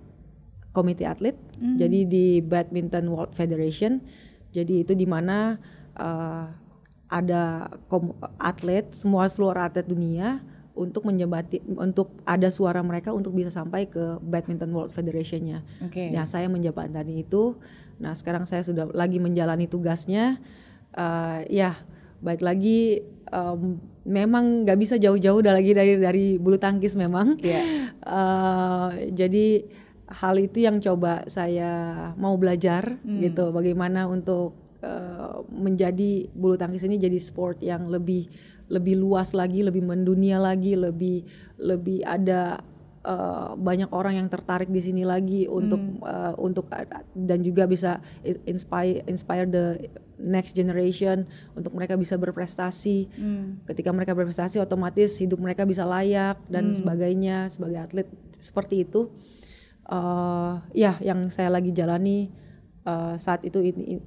[0.76, 1.32] komite atlet
[1.80, 4.04] jadi di badminton world federation
[4.52, 5.56] jadi itu di mana
[5.96, 6.44] eh,
[7.08, 10.42] ada kom- atlet semua seluruh atlet dunia
[10.76, 15.64] untuk menjembati untuk ada suara mereka untuk bisa sampai ke badminton world federation-nya.
[15.80, 16.12] Oke.
[16.12, 17.56] Nah, saya menjembatani itu.
[17.96, 20.36] Nah, sekarang saya sudah lagi menjalani tugasnya.
[20.92, 21.80] Eh, ya,
[22.20, 23.00] baik lagi
[23.32, 27.40] em, memang nggak bisa jauh-jauh lagi dari dari bulu tangkis memang.
[27.40, 27.60] Iya.
[28.06, 29.66] Eh, jadi
[30.06, 31.70] hal itu yang coba saya
[32.14, 32.94] mau belajar
[33.26, 38.30] gitu, bagaimana untuk eh, menjadi bulu tangkis ini jadi sport yang lebih
[38.66, 41.26] lebih luas lagi, lebih mendunia lagi, lebih
[41.58, 42.62] lebih ada
[43.02, 46.70] eh, banyak orang yang tertarik di sini lagi untuk eh, untuk
[47.14, 47.98] dan juga bisa
[48.46, 49.90] inspire inspire the
[50.22, 51.26] next generation
[51.58, 53.10] untuk mereka bisa berprestasi.
[53.66, 59.10] Ketika mereka berprestasi otomatis hidup mereka bisa layak dan sebagainya sebagai atlet seperti itu.
[59.86, 62.26] Eh, ya yang saya lagi jalani
[62.82, 63.98] eh, saat itu ini,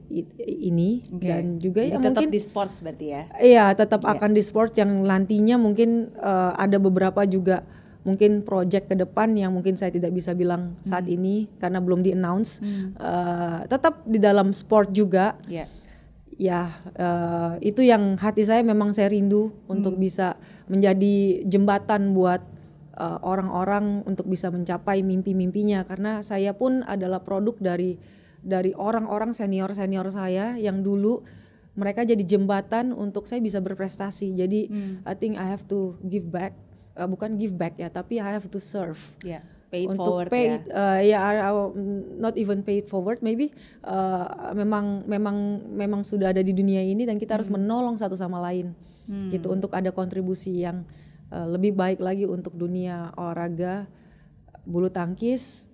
[0.44, 1.24] ini- Oke.
[1.24, 3.24] dan juga Jadi ya tetap mungkin di sports berarti ya.
[3.40, 7.64] Iya, tetap akan di sports yang nantinya mungkin eh, ada beberapa juga
[8.04, 12.16] mungkin project ke depan yang mungkin saya tidak bisa bilang saat ini karena belum di
[12.16, 12.60] announce.
[12.64, 15.36] Eh, tetap di dalam sport juga.
[15.48, 15.68] Iya.
[16.40, 22.40] Ya, eh, itu yang hati saya memang saya rindu untuk bisa menjadi jembatan buat
[23.00, 27.96] eh, orang-orang untuk bisa mencapai mimpi-mimpinya karena saya pun adalah produk dari
[28.40, 31.24] dari orang-orang senior-senior saya yang dulu
[31.76, 34.32] mereka jadi jembatan untuk saya bisa berprestasi.
[34.34, 34.68] Jadi
[35.04, 36.56] I think I have to give back,
[36.92, 39.40] Eh, bukan give back ya, tapi I have to serve Iya.
[39.70, 40.58] Pay it untuk forward pay ya.
[40.68, 41.72] uh, ya I-
[42.18, 43.54] not even pay it forward maybe
[43.86, 45.38] uh, memang memang
[45.70, 47.56] memang sudah ada di dunia ini dan kita harus Hmm.
[47.56, 48.74] menolong satu sama lain
[49.30, 50.84] gitu untuk ada kontribusi yang
[51.30, 53.86] uh, lebih baik lagi untuk dunia olahraga
[54.64, 55.66] bulu tangkis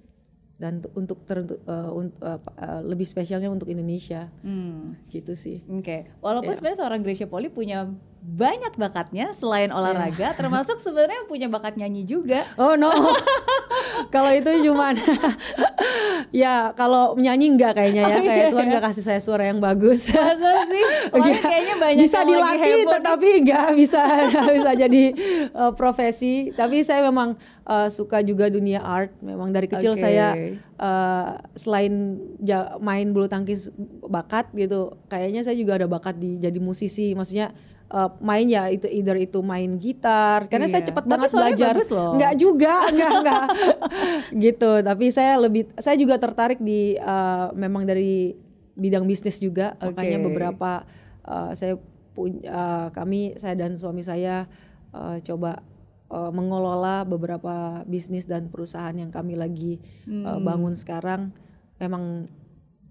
[0.55, 4.95] dan untuk ter- uh, un- uh, uh, lebih spesialnya untuk Indonesia Hmm.
[5.05, 6.57] gitu sih Oke, walaupun Iya.
[6.57, 7.91] sebenarnya seorang Gracia Poli punya
[8.25, 12.41] banyak bakatnya selain olahraga, termasuk sebenarnya punya bakat nyanyi juga.
[12.57, 12.89] Oh no,
[14.13, 14.97] kalau itu cuman
[16.33, 18.81] ya kalau menyanyi enggak kayaknya ya, Oh, kayak iya, Tuhan iya.
[18.81, 20.09] kasih saya suara yang bagus.
[20.15, 20.85] Masa sih?
[21.13, 22.93] Ya, kayaknya banyak bisa yang lagi dilatih nih.
[22.97, 24.01] tetapi nggak bisa
[24.51, 25.03] bisa jadi
[25.53, 30.01] uh, profesi tapi saya memang uh, suka juga dunia art memang dari kecil Oke.
[30.01, 30.33] saya
[30.75, 33.69] uh, selain ja- main bulu tangkis
[34.01, 37.53] bakat gitu kayaknya saya juga ada bakat di jadi musisi maksudnya
[37.91, 40.89] uh, main ya itu either itu main gitar karena saya Iya.
[40.93, 42.13] cepat Tapi banget belajar loh.
[42.17, 43.45] nggak juga nggak nggak
[44.45, 48.33] gitu tapi saya lebih saya juga tertarik di uh, memang dari
[48.75, 50.25] bidang bisnis juga makanya Oke.
[50.27, 50.71] beberapa
[51.23, 51.79] uh, saya
[52.11, 54.47] punya uh, kami saya dan suami saya
[54.91, 55.59] uh, coba
[56.07, 61.31] uh, mengelola beberapa bisnis dan perusahaan yang kami lagi uh, bangun sekarang
[61.75, 62.27] memang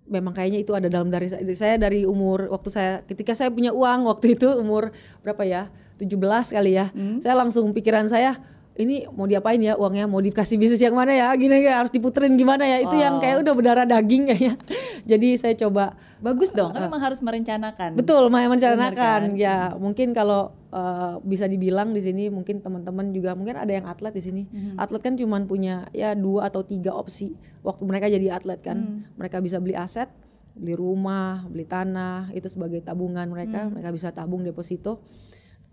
[0.05, 3.73] memang kayaknya itu ada dalam dari saya saya dari umur waktu saya ketika saya punya
[3.73, 4.93] uang waktu itu umur
[5.25, 5.63] berapa ya?
[5.97, 6.19] 17
[6.59, 6.91] kali ya.
[7.23, 8.37] Saya langsung pikiran saya
[8.75, 12.35] ini mau diapain ya uangnya mau dikasih bisnis yang mana ya gini ya harus diputerin
[12.35, 14.55] gimana ya itu yang kayak udah berdarah daging kayaknya
[15.11, 15.95] jadi saya coba
[16.25, 18.01] Bagus dong, kan memang harus merencanakan.
[18.01, 18.97] Betul, merencanakan.
[18.97, 19.23] kan?
[19.37, 24.17] Ya, mungkin kalau uh, bisa dibilang di sini mungkin teman-teman juga mungkin ada yang atlet
[24.17, 24.43] di sini.
[24.81, 29.05] Atlet kan cuman punya ya dua atau tiga opsi waktu mereka jadi atlet kan.
[29.21, 30.09] Mereka bisa beli aset,
[30.57, 33.69] beli rumah, beli tanah, itu sebagai tabungan mereka.
[33.69, 35.05] Mereka bisa tabung deposito.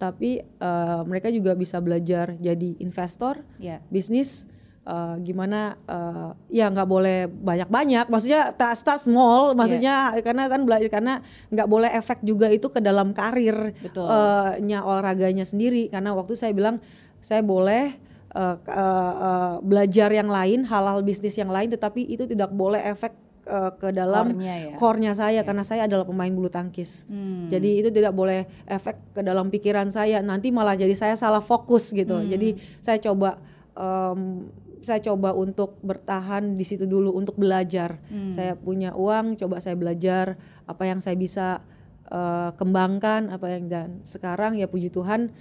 [0.01, 3.77] Tapi uh, mereka juga bisa belajar jadi investor, Ya.
[3.93, 4.49] bisnis
[4.81, 10.89] eh, gimana eh, ya nggak boleh banyak-banyak maksudnya ta- start small maksudnya karena kan belajar
[10.89, 11.13] karena
[11.53, 14.09] nggak boleh efek juga itu ke dalam karir Betul.
[14.09, 16.81] eh, nya olahraganya sendiri karena waktu saya bilang
[17.21, 17.93] saya boleh
[18.33, 22.81] eh, k- eh, eh, belajar yang lain hal-hal bisnis yang lain tetapi itu tidak boleh
[22.81, 23.13] efek
[23.43, 24.75] eh, ke dalam Core-nya ya.
[24.75, 27.47] core-nya saya karena saya adalah pemain bulu tangkis Hmm.
[27.47, 31.89] jadi itu tidak boleh efek ke dalam pikiran saya nanti malah jadi saya salah fokus
[31.89, 32.27] gitu Hmm.
[32.27, 33.41] jadi saya coba
[33.73, 34.45] em,
[34.81, 38.29] saya coba untuk bertahan di situ dulu untuk belajar Hmm.
[38.29, 40.35] saya punya uang coba saya belajar
[40.65, 41.61] apa yang saya bisa
[42.07, 45.31] eh, kembangkan apa yang dan sekarang ya puji Tuhan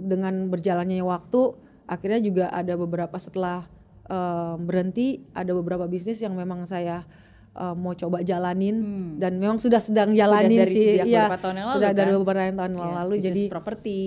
[0.00, 1.52] dengan berjalannya waktu
[1.84, 3.68] akhirnya juga ada beberapa setelah
[4.12, 7.00] em, berhenti ada beberapa bisnis yang memang saya
[7.52, 8.76] eh, mau coba jalanin
[9.16, 10.62] dan memang sudah sedang jalanin Hmm.
[10.62, 12.18] dari sih Iya, beberapa tahun yang lalu, sudah dari kan?
[12.18, 14.00] beberapa tahun Ya, lalu bisnis jadi properti.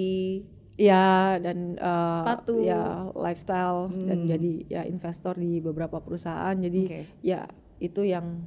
[0.75, 1.05] ya
[1.39, 2.55] dan eh, Sepatu.
[2.61, 2.81] ya
[3.15, 6.99] lifestyle dan jadi ya investor di beberapa perusahaan jadi Oke.
[7.21, 7.47] ya
[7.77, 8.43] itu yang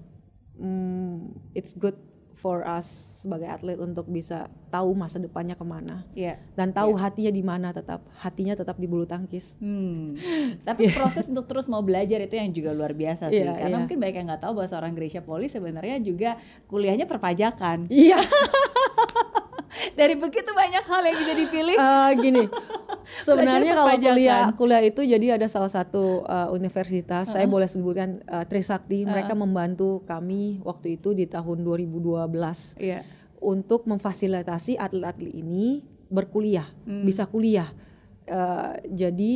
[0.56, 1.16] mm,
[1.54, 1.96] it's good
[2.38, 2.86] for us
[3.18, 6.38] sebagai atlet untuk bisa tahu masa depannya ke mana Iya.
[6.54, 10.14] dan tahu hatinya di mana tetap hatinya tetap di bulu tangkis Hmm.
[10.68, 13.42] Tapi proses untuk terus mau belajar itu yang juga luar biasa sih.
[13.42, 13.82] Iya, Karena iya.
[13.82, 17.90] mungkin banyak yang nggak tahu bahwa seorang Gracia Poli sebenarnya juga kuliahnya perpajakan.
[17.90, 18.22] iya
[19.94, 21.76] Dari begitu banyak hal yang bisa dipilih.
[21.76, 22.44] Eh, gini.
[23.26, 27.32] Sebenarnya kalau kuliah kuliah itu jadi ada salah satu uh, universitas.
[27.32, 29.04] Saya boleh sebutkan uh, Trisakti.
[29.08, 32.28] Mereka membantu kami waktu itu di tahun 2012
[32.80, 33.00] Iya.
[33.40, 37.68] untuk memfasilitasi atlet-atlet ini berkuliah bisa kuliah.
[38.28, 39.32] Eh, jadi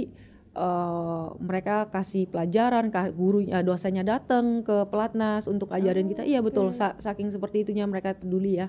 [0.52, 6.28] eh, mereka kasih pelajaran gurunya dosennya datang ke pelatnas untuk ajarin kita.
[6.28, 6.76] Iya betul.
[6.76, 8.68] Sa- saking seperti itunya mereka peduli ya.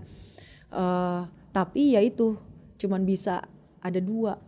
[0.71, 1.21] Eh,
[1.53, 2.35] tapi ya itu
[2.75, 3.45] cuman bisa
[3.79, 4.41] ada dua.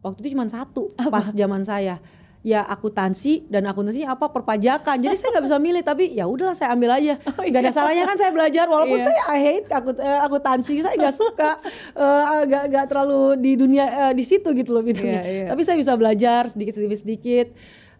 [0.00, 1.98] Waktu itu cuman satu pas zaman saya.
[2.42, 4.26] Ya akuntansi dan akuntansinya apa?
[4.26, 4.98] Perpajakan.
[4.98, 7.14] Jadi saya nggak bisa milih tapi ya udahlah saya ambil aja.
[7.38, 8.66] Nggak ada salahnya kan saya belajar.
[8.66, 9.06] Walaupun Iya.
[9.06, 10.74] saya I hate akut, eh, akuntansi.
[10.80, 11.50] Saya nggak suka
[11.94, 15.46] eh, nggak nggak terlalu di dunia eh, di situ gitu loh bidangnya Iya, iya.
[15.50, 17.46] tapi saya bisa belajar sedikit sedikit sedikit.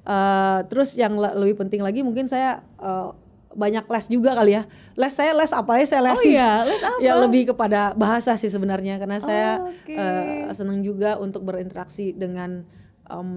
[0.02, 3.08] Eh, terus yang le- lebih penting lagi mungkin saya eh,
[3.52, 6.80] banyak les juga kali ya les saya les apa ya saya les Oh iya, les
[6.84, 6.98] apa?
[6.98, 9.88] ya lebih kepada bahasa sih sebenarnya karena saya oke.
[9.88, 12.64] eh, senang juga untuk berinteraksi dengan
[13.04, 13.28] em,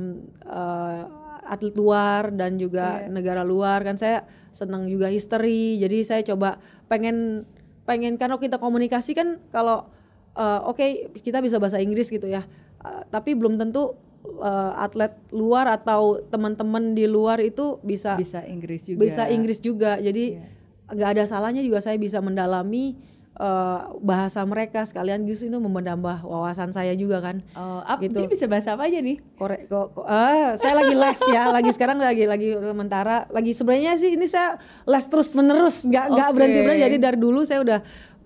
[0.41, 1.03] eh,
[1.45, 3.11] atlet luar dan juga Iya.
[3.11, 7.43] negara luar kan saya senang juga history jadi saya coba pengen
[7.84, 9.86] pengen karena kita komunikasi kan kalau
[10.34, 10.86] eh, oke
[11.18, 12.41] kita bisa bahasa Inggris gitu ya
[12.82, 13.93] eh, tapi belum tentu
[14.36, 19.00] eh, atlet luar atau teman-teman di luar itu bisa Bisa Inggris juga.
[19.00, 19.98] bisa Inggris juga.
[19.98, 20.38] Jadi
[20.86, 22.94] nggak ada salahnya juga saya bisa mendalami
[23.36, 24.84] eh, bahasa mereka.
[24.84, 27.44] Sekalian justru itu menambah wawasan saya juga kan.
[27.52, 28.16] Oh, ap, Gitu.
[28.16, 29.20] jadi bisa bahasa apa aja nih?
[29.36, 31.44] korek kok kok- ah, saya lagi les ya.
[31.56, 33.28] Lagi sekarang lagi lagi sementara.
[33.28, 36.36] Lagi sebenarnya sih ini saya les terus menerus nggak nggak Oke.
[36.36, 37.80] berhenti berhenti jadi dari dulu saya udah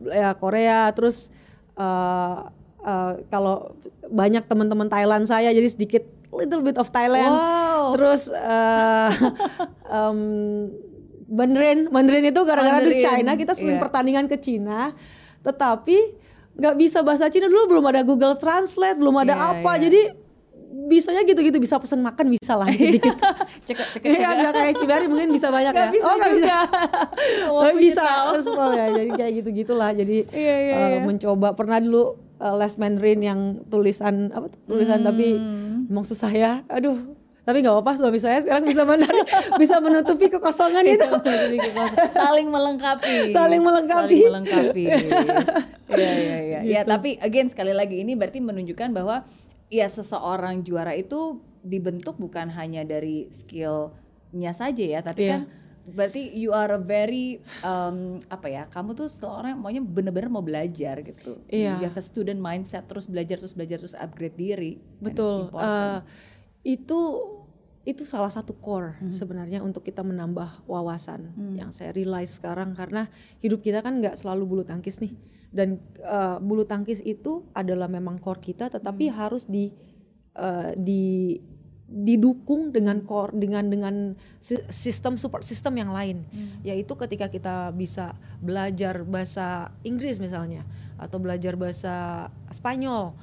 [0.05, 0.91] ya Korea.
[0.91, 1.33] Terus
[2.81, 3.75] eh, kalau
[4.05, 7.31] banyak teman-teman Thailand saya jadi sedikit little bit of Thailand.
[7.31, 7.95] Wow.
[7.95, 9.09] terus eh,
[9.97, 10.19] em,
[11.25, 11.87] Mandarin.
[11.87, 13.81] Mandarin itu gara-gara di China kita sering iya.
[13.81, 14.93] pertandingan ke Cina
[15.39, 15.97] tetapi
[16.53, 19.71] nggak bisa bahasa Cina dulu belum ada Google Translate belum ada Iya, apa.
[19.73, 19.81] iya.
[19.85, 20.01] jadi
[20.81, 23.13] bisanya gitu-gitu bisa pesan makan bisa lah dikit
[23.67, 24.37] cekek cekek Iya cekek.
[24.37, 25.87] nggak kayak Cibari mungkin bisa banyak ya.
[25.87, 26.57] bisa oh nggak bisa.
[27.77, 28.05] Bisa
[28.41, 30.99] semua ya jadi kayak gitu gitulah jadi Iya, iya, eh, iya.
[31.01, 31.53] mencoba.
[31.53, 35.85] Pernah dulu eh, les Mandarin yang tulisan apa tuh, tulisan tapi Hmm.
[35.85, 36.95] emang susah ya aduh
[37.41, 39.25] tapi nggak apa-apa suami saya sekarang bisa Mandarin
[39.61, 41.81] bisa menutupi kekosongan itu Jadi gitu.
[42.11, 44.17] saling melengkapi Saling melengkapi.
[44.17, 44.83] saling melengkapi
[45.91, 49.25] iya iya iya ya tapi again sekali lagi ini berarti menunjukkan bahwa
[49.67, 55.31] ya seseorang juara itu dibentuk bukan hanya dari skillnya saja ya tapi Iya.
[55.31, 55.41] kan
[55.89, 60.41] berarti you are a very um, apa ya kamu tuh seorang yang maunya bener-bener mau
[60.41, 61.77] belajar gitu Iya.
[61.77, 65.49] you have a student mindset terus belajar terus belajar terus upgrade diri Betul.
[65.51, 65.99] eh,
[66.63, 66.99] itu
[67.83, 69.11] itu salah satu core Mhm.
[69.11, 71.55] sebenarnya untuk kita menambah wawasan Hmm.
[71.55, 73.09] yang saya realize sekarang karena
[73.39, 75.15] hidup kita kan nggak selalu bulu tangkis nih
[75.49, 79.15] dan eh, bulu tangkis itu adalah memang core kita tetapi Hmm.
[79.17, 79.73] harus di
[80.31, 81.35] eh, di
[81.89, 86.61] didukung dengan core dengan dengan si- sistem support sistem yang lain Hmm.
[86.61, 90.69] yaitu ketika kita bisa belajar bahasa Inggris misalnya
[91.01, 93.17] atau belajar bahasa Spanyol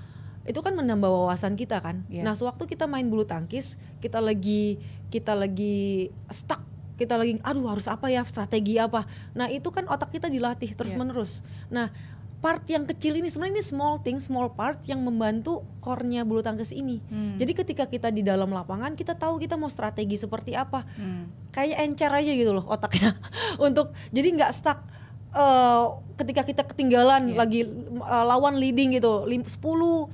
[0.47, 2.07] itu kan menambah wawasan kita kan.
[2.07, 2.23] Iya.
[2.23, 4.79] Nah, sewaktu kita main bulu tangkis, kita lagi
[5.11, 6.63] kita lagi stuck,
[6.95, 9.11] kita lagi aduh harus apa ya, strategi apa.
[9.35, 11.43] Nah, itu kan otak kita dilatih terus-menerus.
[11.67, 11.91] Nah,
[12.37, 16.71] part yang kecil ini sebenarnya ini small thing, small part yang membantu core-nya bulu tangkis
[16.71, 17.01] ini.
[17.35, 20.85] Jadi ketika kita di dalam lapangan, kita tahu kita mau strategi seperti apa.
[20.95, 21.27] Hmm.
[21.51, 23.17] Kayak encer aja gitu loh otaknya.
[23.67, 24.85] Untuk jadi nggak stuck
[25.33, 25.85] eh,
[26.17, 30.13] ketika kita ketinggalan lagi eh, lawan leading gitu lim- 10 1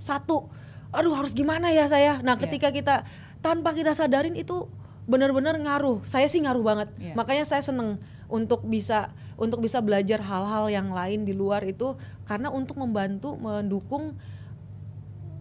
[0.92, 2.42] aduh harus gimana ya saya nah Iya.
[2.44, 2.94] ketika kita
[3.40, 4.68] tanpa kita sadarin itu
[5.02, 7.16] benar-benar ngaruh saya sih ngaruh banget Iya.
[7.16, 7.96] makanya saya seneng
[8.32, 11.92] untuk bisa untuk bisa belajar hal-hal yang lain di luar itu
[12.24, 14.16] karena untuk membantu mendukung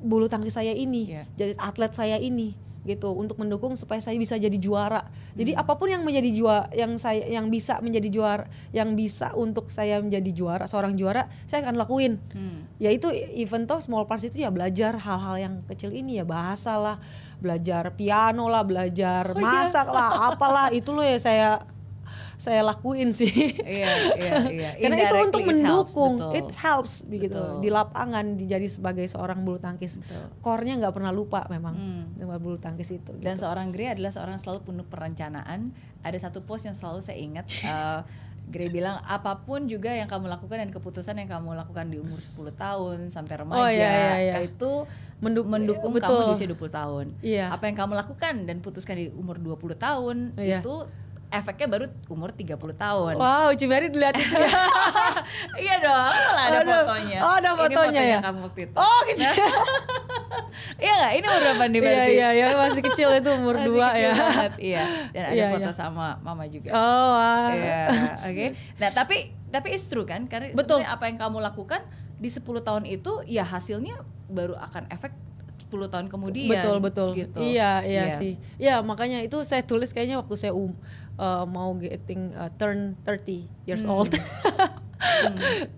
[0.01, 1.23] bulu tangkis saya ini Iya.
[1.33, 5.05] jadi atlet saya ini gitu untuk mendukung supaya saya bisa jadi juara.
[5.37, 5.61] Jadi Hmm.
[5.61, 10.01] apa pun yang menjadi juara yang saya yang bisa menjadi juara yang bisa untuk saya
[10.01, 12.17] menjadi juara seorang juara saya akan lakuin.
[12.33, 12.65] Hmm.
[12.81, 16.97] Yaitu event toh small parts itu ya belajar hal-hal yang kecil ini ya bahasa lah,
[17.37, 19.45] belajar piano lah, belajar Oh, iya.
[19.61, 21.61] masak lah, apalah itu loh ya saya
[22.41, 23.29] saya lakuin sih.
[23.53, 23.85] Iya,
[24.17, 24.69] iya, iya.
[24.81, 25.53] Karena itu untuk it helps,
[25.93, 26.31] mendukung, betul.
[26.33, 27.61] it helps gitu Betul.
[27.61, 30.01] di lapangan dijadi sebagai seorang bulu tangkis.
[30.41, 32.03] Core-nya nggak pernah lupa memang Hmm.
[32.17, 33.13] dengan bulu tangkis itu.
[33.15, 33.45] Dan gitu.
[33.45, 35.69] seorang Grey adalah seorang yang selalu penuh perencanaan.
[36.01, 37.45] Ada satu post yang selalu saya ingat.
[37.63, 38.01] eh,
[38.43, 42.17] Grey bilang apa pun juga yang kamu lakukan dan keputusan yang kamu lakukan di umur
[42.17, 44.35] 10 tahun sampai remaja Oh, iya, iya, iya.
[44.41, 44.89] itu
[45.21, 46.09] Mendu- mendukung betul.
[46.09, 47.05] kamu di usia 20 tahun.
[47.21, 47.53] Iya.
[47.53, 50.59] Apa yang kamu lakukan dan putuskan di umur 20 tahun Iya.
[50.59, 50.89] itu
[51.31, 53.13] efeknya baru umur 30 tahun.
[53.15, 54.51] Wow, Cibari dilihat itu ya.
[55.57, 56.73] iya dong, malah ada Aduh.
[56.83, 57.19] fotonya.
[57.19, 58.19] Oh, ada Ini fotonya ya?
[58.19, 58.75] kamu waktu itu.
[58.75, 59.23] Oh, gitu.
[60.77, 61.11] Iya nggak?
[61.13, 62.11] Ini umur berapa nih Iya, berarti?
[62.11, 64.11] iya, ya masih kecil itu umur Masih dua kecil ya.
[64.11, 64.83] banget, iya.
[65.09, 65.71] Dan ada Iya, foto iya.
[65.73, 66.69] sama mama juga.
[66.71, 67.49] Oh, wah.
[67.53, 67.81] Iya,
[68.27, 68.45] oke.
[68.77, 69.17] Nah, tapi
[69.47, 70.25] tapi it's true kan?
[70.25, 70.81] Karena Betul.
[70.81, 71.81] sebenarnya apa yang kamu lakukan
[72.17, 73.95] di 10 tahun itu ya hasilnya
[74.27, 75.13] baru akan efek
[75.65, 76.51] 10 tahun kemudian.
[76.51, 77.39] betul betul Gitu.
[77.39, 78.13] iya iya Iya.
[78.13, 80.75] sih ya makanya itu saya tulis kayaknya waktu saya um,
[81.15, 83.95] uh, mau getting uh, turn 30 years Hmm.
[83.97, 84.11] old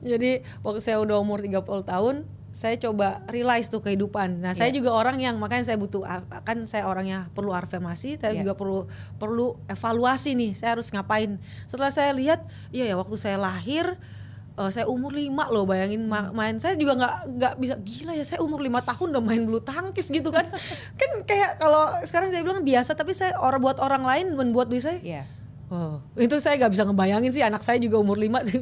[0.03, 2.15] jadi waktu saya udah umur 30 tahun
[2.53, 4.77] saya coba realize tuh kehidupan nah saya Iya.
[4.77, 6.05] juga orang yang makanya saya butuh
[6.45, 8.45] kan saya orangnya perlu afirmasi saya Iya.
[8.45, 8.85] juga perlu
[9.17, 13.97] perlu evaluasi nih saya harus ngapain setelah saya lihat iya ya waktu saya lahir
[14.53, 16.33] eh, saya umur lima loh bayangin ma- Hmm.
[16.33, 16.55] main.
[16.55, 20.07] Saya juga nggak nggak bisa gila ya saya umur lima tahun udah main bulu tangkis
[20.07, 20.45] gitu kan.
[20.99, 24.81] Kan kayak kalau sekarang saya bilang biasa tapi saya orang buat orang lain membuat diri
[24.81, 25.23] saya Iya.
[25.67, 28.39] oh itu saya nggak bisa ngebayangin sih anak saya juga umur lima.
[28.45, 28.61] Nah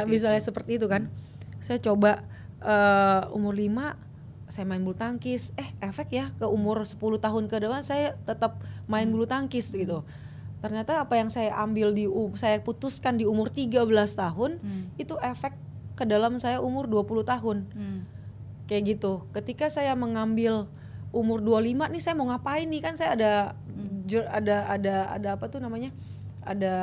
[0.00, 1.10] seperti misalnya seperti itu kan.
[1.58, 2.22] Saya coba
[2.60, 3.98] eh, umur lima
[4.46, 5.50] saya main bulu tangkis.
[5.54, 10.02] Eh efek ya ke umur 10 tahun ke depan saya tetap main bulu tangkis gitu
[10.60, 12.04] ternyata apa yang saya ambil di
[12.34, 13.80] saya putuskan di umur 13
[14.12, 14.84] tahun Hmm.
[14.96, 15.56] itu efek
[15.92, 17.58] ke dalam saya umur 20 tahun.
[17.72, 18.00] Hmm.
[18.64, 19.26] kayak gitu.
[19.32, 20.70] Ketika saya mengambil
[21.10, 22.78] umur 25 nih saya mau ngapain nih?
[22.78, 23.32] Kan saya ada
[24.06, 25.90] jur- ada ada ada apa tuh namanya?
[26.40, 26.74] Ada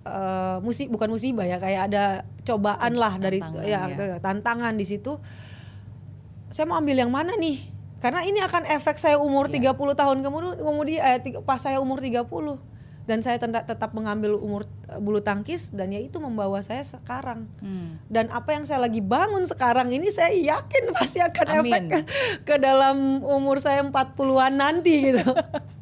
[0.00, 2.04] eh musik bukan musibah ya kayak ada
[2.40, 4.16] cobaan lah dari ya, ya.
[4.18, 5.20] tantangan di situ.
[6.48, 7.60] Saya mau ambil yang mana nih
[8.00, 9.76] karena ini akan efek saya umur Iya.
[9.76, 12.24] 30 tahun kemudian kemudian eh, pas saya umur 30
[13.00, 17.50] dan saya tetap tetap mengambil umur eh, bulu tangkis dan ya itu membawa saya sekarang
[17.58, 17.98] Hmm.
[18.06, 21.60] dan apa yang saya lagi bangun sekarang ini saya yakin pasti akan Amin.
[21.60, 21.98] efek ke,
[22.44, 25.26] ke dalam umur saya 40-an nanti gitu.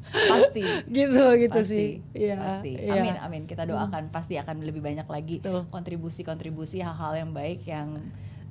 [0.09, 0.65] Pasti.
[0.89, 1.89] gitu gitu pasti, sih.
[2.17, 2.41] Iya.
[2.41, 2.73] pasti.
[2.81, 2.97] iya.
[2.97, 3.43] Amin, amin.
[3.45, 8.01] Kita doakan pasti akan lebih banyak lagi kontribusi-kontribusi hal-hal yang baik yang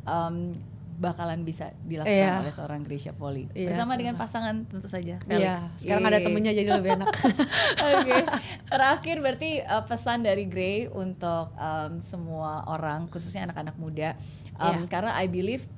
[0.05, 0.53] um,
[0.97, 2.41] bakalan bisa dilakukan Iya.
[2.41, 5.57] oleh seorang Gracia Poli Iya, bersama dengan pasangan tentu saja Iya, Felix.
[5.77, 7.07] sekarang ada temennya jadi lebih enak.
[7.93, 8.17] Oke,
[8.73, 14.17] terakhir berarti uh, pesan dari Gray untuk um, semua orang, khususnya anak-anak muda,
[14.57, 14.89] um, Iya.
[14.89, 15.69] karena I believe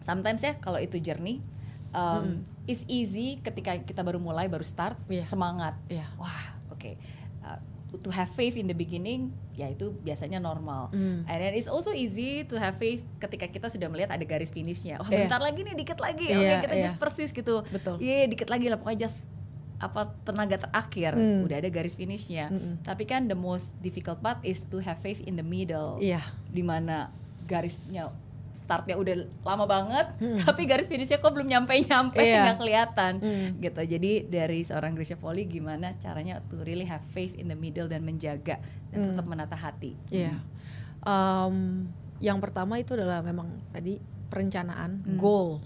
[0.00, 1.44] sometimes ya kalau itu journey,
[1.92, 5.28] um, it's easy ketika kita baru mulai, baru start, Iya.
[5.28, 6.08] semangat, Iya.
[6.16, 6.96] wah, oke, Uh,
[8.00, 10.88] to have faith in the beginning, ya itu biasanya normal.
[10.90, 11.28] Hmm.
[11.28, 14.96] And then it's also easy to have faith ketika kita sudah melihat ada garis finishnya.
[14.96, 15.28] Wah, Iya.
[15.28, 16.84] bentar lagi nih, dikit lagi, oke Iya, kita iya.
[16.86, 17.60] just persis gitu.
[17.68, 18.00] Betul.
[18.00, 19.28] Iya, dikit lagi lah pokoknya just
[19.76, 21.42] apa tenaga terakhir Hmm.
[21.42, 22.48] udah ada garis finishnya.
[22.48, 22.80] Mm-mm.
[22.80, 25.98] Tapi kan the most difficult part is to have faith in the middle.
[25.98, 26.22] Iya.
[26.48, 27.10] Di mana
[27.44, 28.08] garisnya
[28.52, 30.38] startnya udah lama banget, Hmm.
[30.38, 32.42] tapi garis finishnya kok belum nyampe-nyampe Iya.
[32.44, 33.12] nggak kelihatan.
[33.18, 33.48] Hmm.
[33.58, 33.80] Gitu.
[33.88, 38.02] Jadi dari seorang Gracia Poli gimana caranya to really have faith in the middle dan
[38.02, 39.08] menjaga dan Hmm.
[39.10, 39.96] tetap menata hati.
[40.08, 40.36] Iya.
[41.02, 41.88] Em,
[42.18, 43.98] yang pertama itu adalah memang tadi
[44.28, 45.16] perencanaan, Hmm.
[45.16, 45.58] goal.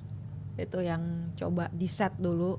[0.57, 2.57] Itu yang coba di set dulu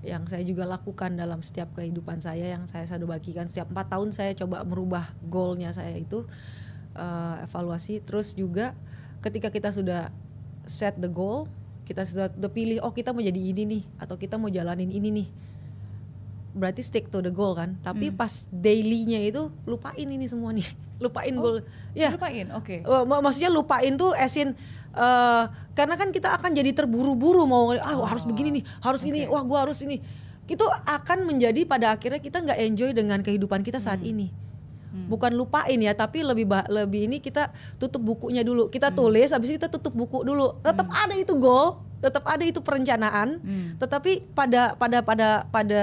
[0.00, 4.08] yang saya juga lakukan dalam setiap kehidupan saya yang saya selalu bagikan setiap empat tahun
[4.10, 6.24] saya coba merubah goalnya saya itu
[6.90, 8.74] eh, evaluasi terus juga
[9.20, 10.08] ketika kita sudah
[10.64, 11.44] set the goal
[11.84, 15.08] kita sudah udah pilih oh kita mau jadi ini nih atau kita mau jalanin ini
[15.10, 15.28] nih
[16.50, 17.78] berarti stick to the goal kan?
[17.78, 20.66] Tapi pas dailynya itu lupain ini semua nih.
[20.98, 21.56] Lupain Oh, goal.
[21.94, 22.10] Ya.
[22.10, 22.82] Lupain, oke.
[22.82, 24.58] Eh, mak- maksudnya lupain tuh esin
[24.90, 29.30] eh karena kan kita akan jadi terburu-buru mau ah harus begini nih harus ini Oh,
[29.30, 29.32] oke.
[29.32, 30.02] wah gua harus ini.
[30.44, 34.10] Itu akan menjadi pada akhirnya kita nggak enjoy dengan kehidupan kita saat Hmm.
[34.10, 34.26] ini
[34.90, 38.72] bukan lupain ya tapi lebih lebih ini kita tutup bukunya dulu Hmm.
[38.74, 42.58] kita tulis habis itu kita tutup buku dulu tetap ada itu goal tetap ada itu
[42.58, 43.78] perencanaan Hmm.
[43.78, 45.82] tetapi pada pada pada pada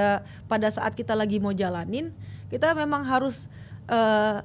[0.50, 2.12] pada saat kita lagi mau jalanin
[2.52, 3.48] kita memang harus
[3.88, 4.44] eh,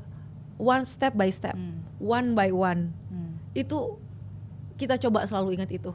[0.63, 1.83] one step by step Hmm.
[1.99, 3.35] one by one Hmm.
[3.59, 3.99] itu
[4.79, 5.91] kita coba selalu ingat itu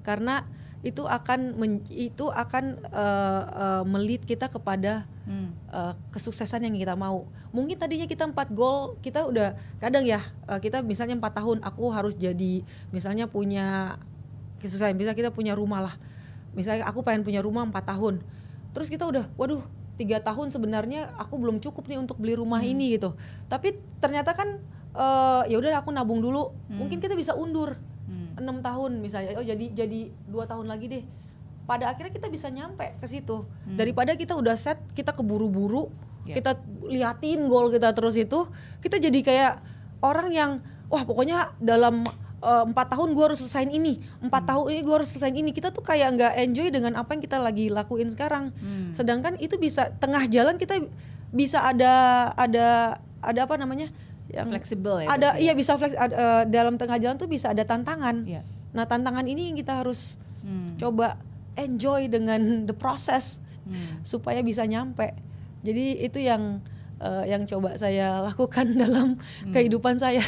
[0.00, 0.48] karena
[0.80, 5.50] itu akan men- itu akan eh, eh, melit kita kepada Hmm.
[5.68, 7.26] eh, kesuksesan yang kita mau.
[7.50, 11.90] Mungkin tadinya kita empat goal kita udah kadang ya eh, kita misalnya empat tahun aku
[11.90, 13.98] harus jadi misalnya punya
[14.62, 15.94] kesuksesan bisa kita punya rumah lah.
[16.54, 18.22] Misalnya aku pengen punya rumah empat tahun.
[18.70, 19.64] Terus kita udah waduh
[19.96, 23.16] tiga tahun sebenarnya aku belum cukup nih untuk beli rumah ini gitu.
[23.48, 24.60] Tapi ternyata kan
[24.94, 26.54] eh, ya udah aku nabung dulu.
[26.70, 27.74] Mungkin kita bisa undur.
[27.74, 27.95] Hmm.
[28.36, 29.36] Enam tahun misalnya.
[29.36, 31.04] Oh jadi jadi dua tahun lagi deh.
[31.66, 33.42] Pada akhirnya kita bisa nyampe ke situ.
[33.66, 35.88] Daripada kita udah set kita keburu-buru
[36.26, 36.42] Ya.
[36.42, 38.50] kita liatin goal kita terus itu
[38.82, 39.52] kita jadi kayak
[40.02, 40.50] orang yang
[40.90, 42.02] wah pokoknya dalam
[42.42, 44.02] eh, empat tahun gue harus selesain ini.
[44.18, 45.54] Empat tahun ini gue harus selesain ini.
[45.54, 48.50] Kita tuh kayak nggak enjoy dengan apa yang kita lagi lakuin sekarang.
[48.58, 48.90] Hmm.
[48.90, 50.82] sedangkan itu bisa tengah jalan kita
[51.30, 51.94] bisa ada
[52.34, 53.90] ada ada apa namanya
[54.36, 55.08] yang Fleksibel ya.
[55.08, 55.52] ada iya ya?
[55.52, 58.44] bisa flex ad- eh, dalam tengah jalan tuh bisa ada tantangan Iya.
[58.70, 60.76] nah tantangan ini yang kita harus Hmm.
[60.76, 61.18] coba
[61.54, 63.98] enjoy dengan the process Hmm.
[64.02, 65.10] supaya bisa nyampe
[65.60, 66.62] jadi itu yang
[66.98, 69.16] eh, yang coba saya lakukan dalam
[69.46, 70.22] kehidupan saya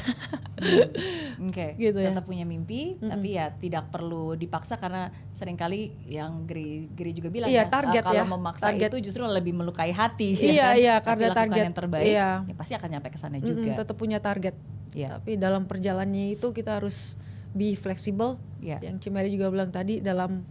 [1.40, 2.10] Oke, Gitu ya.
[2.10, 7.30] tetap punya mimpi, tapi ya tidak perlu dipaksa karena sering kali yang Gri, Gri juga
[7.30, 8.88] bilang Iya, ya, target uh, kalau ya, memaksa target.
[8.90, 10.34] itu justru lebih melukai hati.
[10.34, 10.74] Iya, ya kan?
[10.74, 11.62] iya, Tapi karena lakukan target.
[11.62, 12.28] yang terbaik, Iya.
[12.42, 13.70] ya pasti akan nyampe ke sana juga.
[13.76, 14.54] tetap punya target
[14.90, 15.20] Iya.
[15.20, 17.14] tapi dalam perjalanannya itu kita harus
[17.50, 18.82] be flexible Iya.
[18.82, 20.42] yang Cimeri juga bilang tadi dalam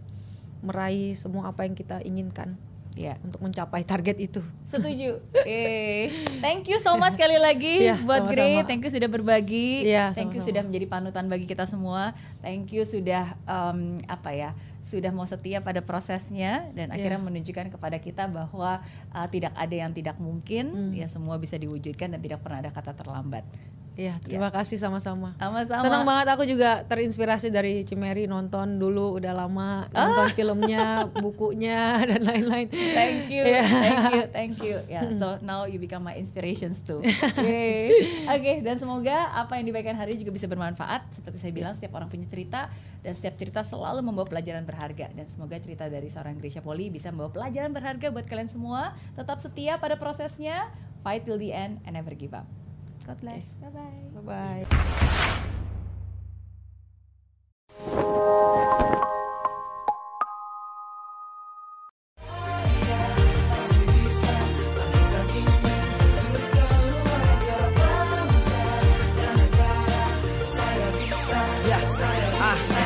[0.58, 2.56] meraih semua apa yang kita inginkan
[2.98, 3.14] Iya.
[3.22, 5.22] untuk mencapai target itu Setuju.
[5.46, 6.10] Eh,
[6.42, 8.34] thank you so much sekali lagi Iya, buat sama-sama.
[8.34, 8.54] Gray.
[8.66, 9.86] Thank you sudah berbagi.
[9.86, 10.48] Iya, thank you sama-sama.
[10.50, 12.10] sudah menjadi panutan bagi kita semua.
[12.42, 14.50] Thank you sudah um, apa ya?
[14.82, 17.26] Sudah mau setia pada prosesnya dan akhirnya Iya.
[17.30, 20.64] menunjukkan kepada kita bahwa uh, tidak ada yang tidak mungkin.
[20.68, 20.92] Hmm.
[20.92, 23.46] Ya semua bisa diwujudkan dan tidak pernah ada kata terlambat.
[23.98, 25.34] Iya, terima kasih sama-sama.
[25.42, 25.82] Sama-sama.
[25.82, 32.22] Senang banget aku juga terinspirasi dari Cimeri nonton dulu udah lama nonton filmnya, bukunya dan
[32.22, 32.70] lain-lain.
[32.70, 33.62] Thank you, Iya.
[33.66, 34.76] thank you, thank you.
[34.94, 37.02] Ya, so now you become my inspirations too.
[38.38, 41.10] Oke, dan semoga apa yang diberikan hari ini juga bisa bermanfaat.
[41.10, 42.70] Seperti saya bilang, setiap orang punya cerita
[43.02, 45.10] dan setiap cerita selalu membawa pelajaran berharga.
[45.10, 48.94] Dan semoga cerita dari seorang Grisha Poli bisa membawa pelajaran berharga buat kalian semua.
[49.18, 50.70] Tetap setia pada prosesnya,
[51.02, 52.46] fight till the end and never give up.
[53.08, 53.56] God bless.
[53.56, 54.20] Bye bye.
[54.20, 54.66] Bye bye.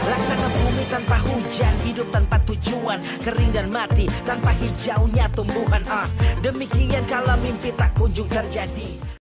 [0.02, 5.82] Laksana bumi tanpa hujan, hidup tanpa tujuan, kering dan mati tanpa hijaunya tumbuhan.
[5.90, 6.06] Ah,
[6.46, 9.02] demikian kalau mimpi tak kunjung terjadi.